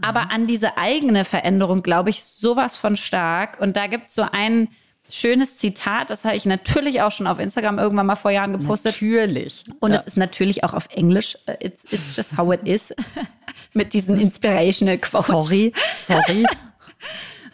[0.02, 3.60] Aber an diese eigene Veränderung glaube ich sowas von stark.
[3.60, 4.70] Und da gibt es so einen,
[5.10, 8.93] schönes Zitat, das habe ich natürlich auch schon auf Instagram irgendwann mal vor Jahren gepostet.
[8.93, 9.64] Natürlich.
[9.80, 9.99] Und ja.
[9.99, 11.38] es ist natürlich auch auf Englisch.
[11.60, 12.93] It's, it's just how it is.
[13.74, 15.28] Mit diesen inspirational Quotes.
[15.28, 16.45] Sorry, sorry.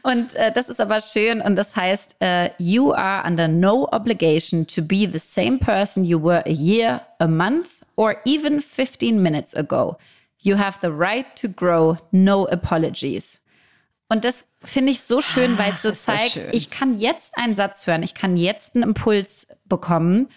[0.03, 4.65] Und äh, das ist aber schön und das heißt, uh, you are under no obligation
[4.65, 9.53] to be the same person you were a year, a month or even 15 minutes
[9.53, 9.97] ago.
[10.39, 13.40] You have the right to grow, no apologies.
[14.11, 17.87] Und das finde ich so schön, weil es so zeigt, ich kann jetzt einen Satz
[17.87, 20.27] hören, ich kann jetzt einen Impuls bekommen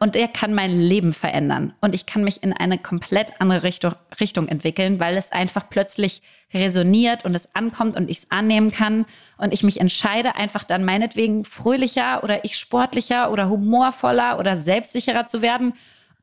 [0.00, 1.72] und der kann mein Leben verändern.
[1.80, 6.22] Und ich kann mich in eine komplett andere Richtung, Richtung entwickeln, weil es einfach plötzlich
[6.52, 9.06] resoniert und es ankommt und ich es annehmen kann.
[9.38, 15.28] Und ich mich entscheide, einfach dann meinetwegen fröhlicher oder ich sportlicher oder humorvoller oder selbstsicherer
[15.28, 15.74] zu werden.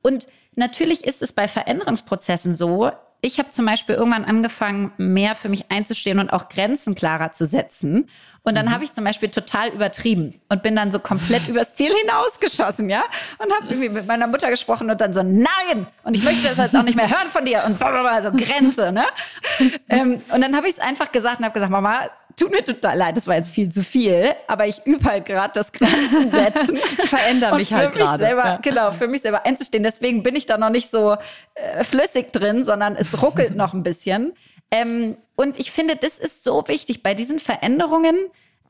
[0.01, 2.91] Und natürlich ist es bei Veränderungsprozessen so,
[3.21, 7.47] ich habe zum Beispiel irgendwann angefangen, mehr für mich einzustehen und auch Grenzen klarer zu
[7.47, 8.09] setzen.
[8.43, 8.71] Und dann mhm.
[8.71, 13.03] habe ich zum Beispiel total übertrieben und bin dann so komplett übers Ziel hinausgeschossen, ja?
[13.39, 15.87] Und habe irgendwie mit meiner Mutter gesprochen und dann so, nein!
[16.03, 17.63] Und ich möchte das jetzt auch nicht mehr hören von dir.
[17.65, 19.03] Und blablabla, so Grenze, ne?
[19.89, 22.97] ähm, und dann habe ich es einfach gesagt und habe gesagt, Mama, tut mir total
[22.97, 26.77] leid, das war jetzt viel zu viel, aber ich übe halt gerade das Grenzen setzen.
[27.07, 28.23] Verändere mich halt gerade.
[28.23, 28.57] Ja.
[28.57, 29.83] Genau, für mich selber einzustehen.
[29.83, 31.17] Deswegen bin ich da noch nicht so
[31.55, 34.33] äh, flüssig drin, sondern es ruckelt noch ein bisschen.
[34.69, 38.15] Ähm, und ich finde, das ist so wichtig bei diesen Veränderungen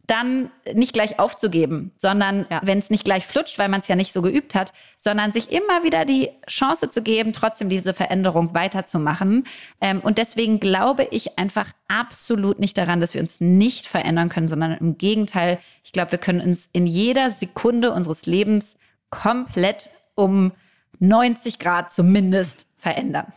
[0.08, 2.62] dann nicht gleich aufzugeben, sondern ja.
[2.64, 5.52] wenn es nicht gleich flutscht, weil man es ja nicht so geübt hat, sondern sich
[5.52, 9.44] immer wieder die Chance zu geben, trotzdem diese Veränderung weiterzumachen.
[9.82, 14.48] Ähm, und deswegen glaube ich einfach absolut nicht daran, dass wir uns nicht verändern können,
[14.48, 18.78] sondern im Gegenteil, ich glaube, wir können uns in jeder Sekunde unseres Lebens
[19.10, 20.54] komplett um
[21.00, 23.34] 90 Grad zumindest verändern.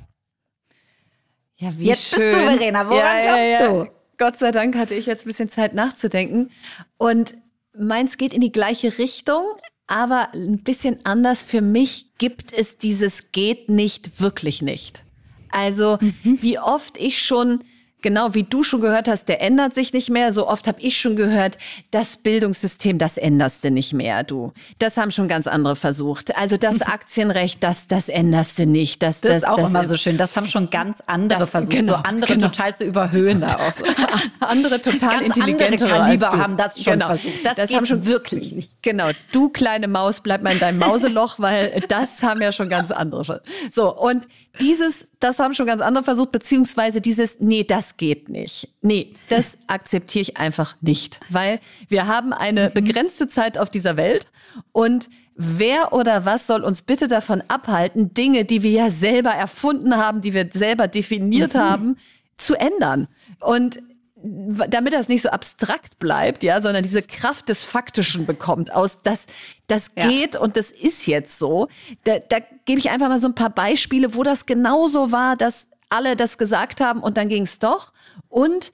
[1.56, 2.30] Ja, wie Jetzt schön.
[2.30, 2.88] bist du, Verena.
[2.88, 3.84] Woran ja, glaubst ja, ja.
[3.84, 3.99] du?
[4.20, 6.50] Gott sei Dank hatte ich jetzt ein bisschen Zeit nachzudenken.
[6.98, 7.38] Und
[7.72, 9.44] meins geht in die gleiche Richtung,
[9.86, 11.42] aber ein bisschen anders.
[11.42, 15.04] Für mich gibt es dieses geht nicht, wirklich nicht.
[15.50, 16.42] Also, mhm.
[16.42, 17.64] wie oft ich schon
[18.02, 20.32] genau wie du schon gehört hast, der ändert sich nicht mehr.
[20.32, 21.58] So oft habe ich schon gehört,
[21.90, 24.52] das Bildungssystem, das änderst du nicht mehr, du.
[24.78, 26.36] Das haben schon ganz andere versucht.
[26.36, 29.02] Also das Aktienrecht, das, das änderst du nicht.
[29.02, 30.16] Das, das, das ist auch das, immer so schön.
[30.16, 32.48] Das haben schon ganz andere das, versucht, genau, so andere genau.
[32.48, 33.40] total zu überhöhen.
[33.40, 33.84] Da auch so.
[34.40, 37.06] andere total intelligente Kaliber haben das schon genau.
[37.06, 37.44] versucht.
[37.44, 38.82] Das, das haben schon wirklich nicht.
[38.82, 39.10] Genau.
[39.32, 43.42] Du kleine Maus, bleib mal in deinem Mauseloch, weil das haben ja schon ganz andere.
[43.70, 44.26] So und
[44.58, 48.68] dieses, das haben schon ganz andere versucht, beziehungsweise dieses, nee, das geht nicht.
[48.82, 52.74] Nee, das akzeptiere ich einfach nicht, weil wir haben eine mhm.
[52.74, 54.26] begrenzte Zeit auf dieser Welt
[54.72, 59.96] und wer oder was soll uns bitte davon abhalten, Dinge, die wir ja selber erfunden
[59.96, 61.58] haben, die wir selber definiert mhm.
[61.58, 61.96] haben,
[62.36, 63.08] zu ändern?
[63.40, 63.80] Und
[64.22, 69.26] damit das nicht so abstrakt bleibt, ja, sondern diese Kraft des Faktischen bekommt, aus das,
[69.66, 70.40] das geht ja.
[70.40, 71.68] und das ist jetzt so.
[72.04, 75.68] Da, da gebe ich einfach mal so ein paar Beispiele, wo das genauso war, dass
[75.88, 77.92] alle das gesagt haben und dann ging es doch.
[78.28, 78.72] Und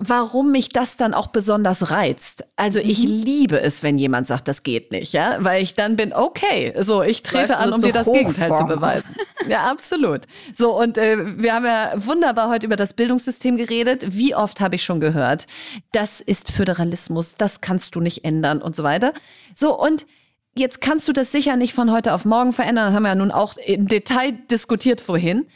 [0.00, 2.44] warum mich das dann auch besonders reizt.
[2.54, 3.08] Also ich mhm.
[3.08, 7.02] liebe es, wenn jemand sagt, das geht nicht, ja, weil ich dann bin, okay, so,
[7.02, 9.08] ich trete weißt an, um dir das Gegenteil zu beweisen.
[9.48, 10.22] ja, absolut.
[10.54, 14.04] So, und äh, wir haben ja wunderbar heute über das Bildungssystem geredet.
[14.16, 15.46] Wie oft habe ich schon gehört,
[15.90, 19.12] das ist Föderalismus, das kannst du nicht ändern und so weiter.
[19.56, 20.06] So, und
[20.54, 23.14] jetzt kannst du das sicher nicht von heute auf morgen verändern, das haben wir ja
[23.16, 25.48] nun auch im Detail diskutiert vorhin.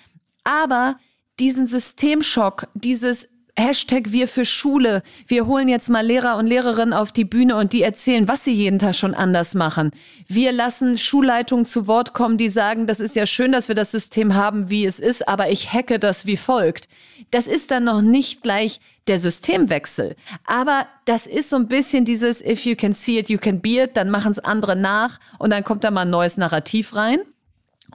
[0.43, 0.97] Aber
[1.39, 5.03] diesen Systemschock, dieses Hashtag wir für Schule.
[5.27, 8.55] Wir holen jetzt mal Lehrer und Lehrerinnen auf die Bühne und die erzählen, was sie
[8.55, 9.91] jeden Tag schon anders machen.
[10.27, 13.91] Wir lassen Schulleitungen zu Wort kommen, die sagen, das ist ja schön, dass wir das
[13.91, 16.89] System haben, wie es ist, aber ich hacke das wie folgt.
[17.31, 20.17] Das ist dann noch nicht gleich der Systemwechsel.
[20.47, 23.83] Aber das ist so ein bisschen dieses, if you can see it, you can be
[23.83, 27.21] it, dann machen es andere nach und dann kommt da mal ein neues Narrativ rein.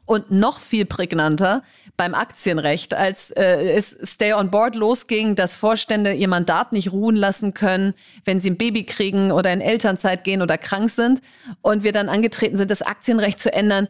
[0.05, 1.63] Und noch viel prägnanter
[1.97, 7.15] beim Aktienrecht, als äh, es Stay on Board losging, dass Vorstände ihr Mandat nicht ruhen
[7.15, 11.21] lassen können, wenn sie ein Baby kriegen oder in Elternzeit gehen oder krank sind
[11.61, 13.87] und wir dann angetreten sind, das Aktienrecht zu ändern.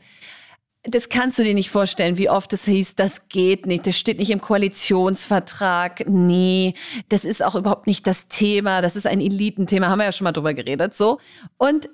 [0.83, 4.19] Das kannst du dir nicht vorstellen, wie oft es hieß, das geht nicht, das steht
[4.19, 6.07] nicht im Koalitionsvertrag.
[6.07, 6.75] Nee,
[7.09, 10.23] das ist auch überhaupt nicht das Thema, das ist ein Elitenthema, haben wir ja schon
[10.23, 11.19] mal drüber geredet, so.
[11.57, 11.89] Und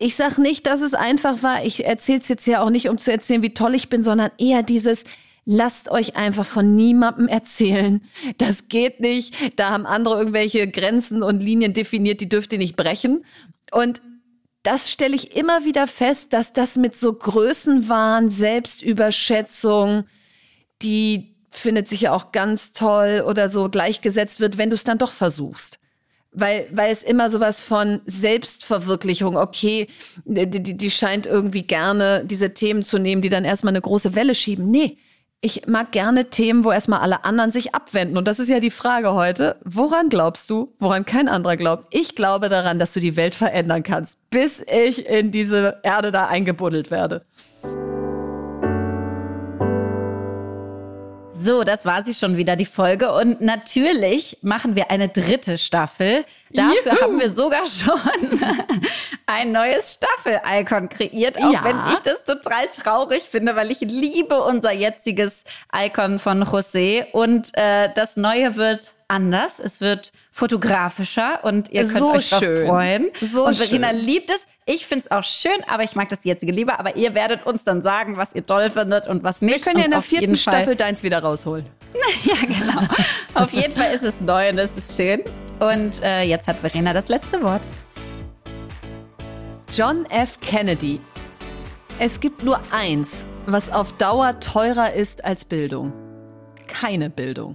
[0.00, 1.64] ich sag nicht, dass es einfach war.
[1.64, 4.30] Ich erzähle es jetzt ja auch nicht, um zu erzählen, wie toll ich bin, sondern
[4.38, 5.04] eher dieses,
[5.46, 8.02] lasst euch einfach von niemandem erzählen.
[8.36, 9.34] Das geht nicht.
[9.58, 13.24] Da haben andere irgendwelche Grenzen und Linien definiert, die dürft ihr nicht brechen.
[13.72, 14.02] Und
[14.62, 20.04] das stelle ich immer wieder fest, dass das mit so Größenwahn, Selbstüberschätzung,
[20.82, 24.98] die findet sich ja auch ganz toll oder so gleichgesetzt wird, wenn du es dann
[24.98, 25.78] doch versuchst
[26.38, 29.88] weil, weil es immer sowas von Selbstverwirklichung, okay,
[30.26, 34.14] die, die, die scheint irgendwie gerne diese Themen zu nehmen, die dann erstmal eine große
[34.14, 34.70] Welle schieben.
[34.70, 34.98] Nee,
[35.46, 38.18] ich mag gerne Themen, wo erstmal alle anderen sich abwenden.
[38.18, 39.54] Und das ist ja die Frage heute.
[39.64, 41.86] Woran glaubst du, woran kein anderer glaubt?
[41.92, 46.26] Ich glaube daran, dass du die Welt verändern kannst, bis ich in diese Erde da
[46.26, 47.24] eingebuddelt werde.
[51.46, 53.12] So, das war sie schon wieder, die Folge.
[53.12, 56.24] Und natürlich machen wir eine dritte Staffel.
[56.50, 57.00] Dafür Juhu.
[57.00, 58.40] haben wir sogar schon
[59.26, 61.62] ein neues Staffel-Icon kreiert, auch ja.
[61.62, 67.12] wenn ich das total traurig finde, weil ich liebe unser jetziges Icon von José.
[67.12, 69.58] Und äh, das neue wird anders.
[69.58, 72.66] Es wird fotografischer und ihr könnt so euch schön.
[72.66, 73.10] freuen.
[73.20, 73.98] So und Verena schön.
[73.98, 74.46] liebt es.
[74.64, 76.80] Ich finde es auch schön, aber ich mag das jetzige lieber.
[76.80, 79.56] Aber ihr werdet uns dann sagen, was ihr toll findet und was nicht.
[79.56, 81.66] Wir können ja in der vierten Staffel deins wieder rausholen.
[82.24, 82.82] ja, genau.
[83.34, 85.22] auf jeden Fall ist es neu und es ist schön.
[85.60, 87.62] Und äh, jetzt hat Verena das letzte Wort.
[89.74, 90.38] John F.
[90.40, 91.00] Kennedy.
[91.98, 95.92] Es gibt nur eins, was auf Dauer teurer ist als Bildung.
[96.66, 97.54] Keine Bildung.